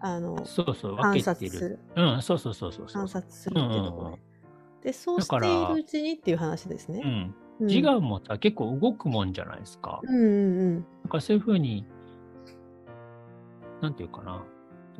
[0.00, 1.50] あの、そうそう、分観けてる。
[1.50, 1.78] 察する。
[1.96, 2.86] うん、そうそうそうそう。
[2.86, 4.22] 観察するっていうところうんうんね。
[4.82, 7.00] で、そうしているうちにっていう話ですね。
[7.02, 7.10] うん。
[7.10, 10.00] うん自我もさ、結構動くもんじゃないですか。
[10.02, 10.28] うんうんう
[10.70, 10.74] ん。
[10.74, 11.86] なんかそういうふうに、
[13.80, 14.44] なんていうかな、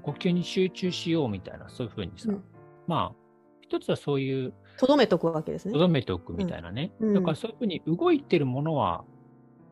[0.05, 2.45] 呼吸に集中しようみたいな、そういうふうにさ、うん
[2.87, 3.17] まあ、
[3.63, 5.79] 一つはそういう、とどめとくわけですねと。
[5.79, 6.93] どめておくみたいなね。
[7.01, 9.05] うんうんだからそういうふうに動いてるものは、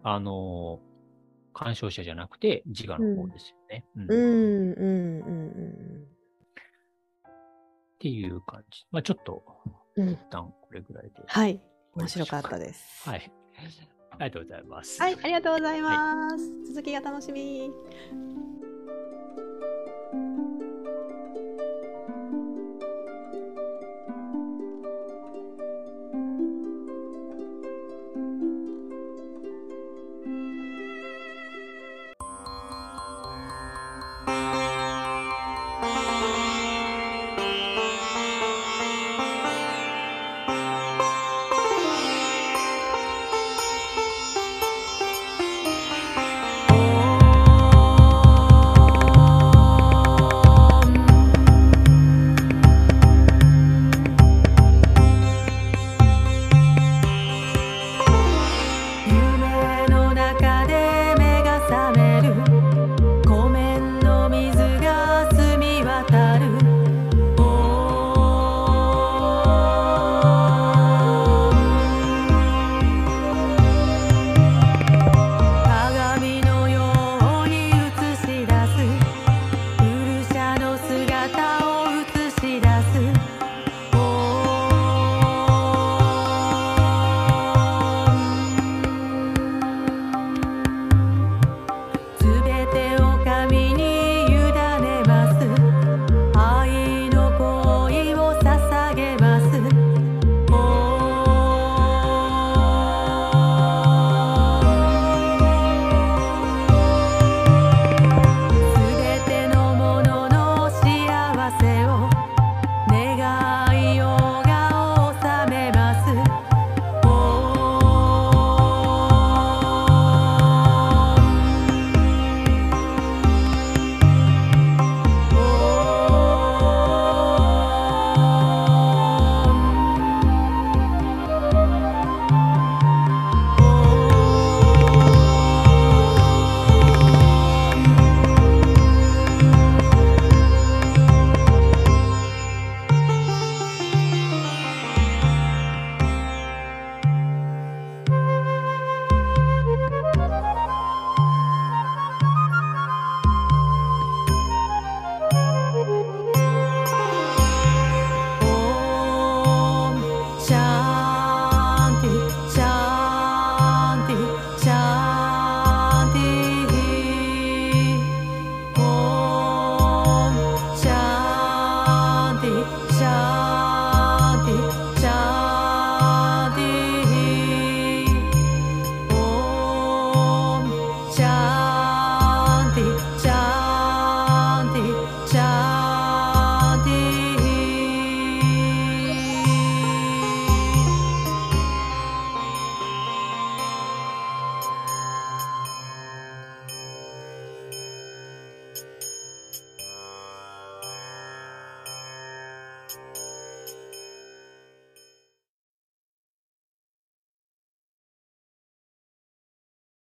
[0.02, 3.84] あのー、干渉者じゃなくて自我の方ですよね。
[3.96, 6.06] うんっうんうんうん
[7.98, 8.86] ていう感じ。
[8.90, 9.44] まあちょっと、
[9.96, 10.14] うんうん。
[10.14, 11.10] 一旦これぐらいで。
[11.26, 11.60] はい。
[11.94, 13.08] 面白かったです。
[13.08, 13.32] はい。
[14.12, 15.00] ありがとうございます。
[15.00, 16.64] はい、ありがとうございます。
[16.68, 17.70] 続きが楽しみ。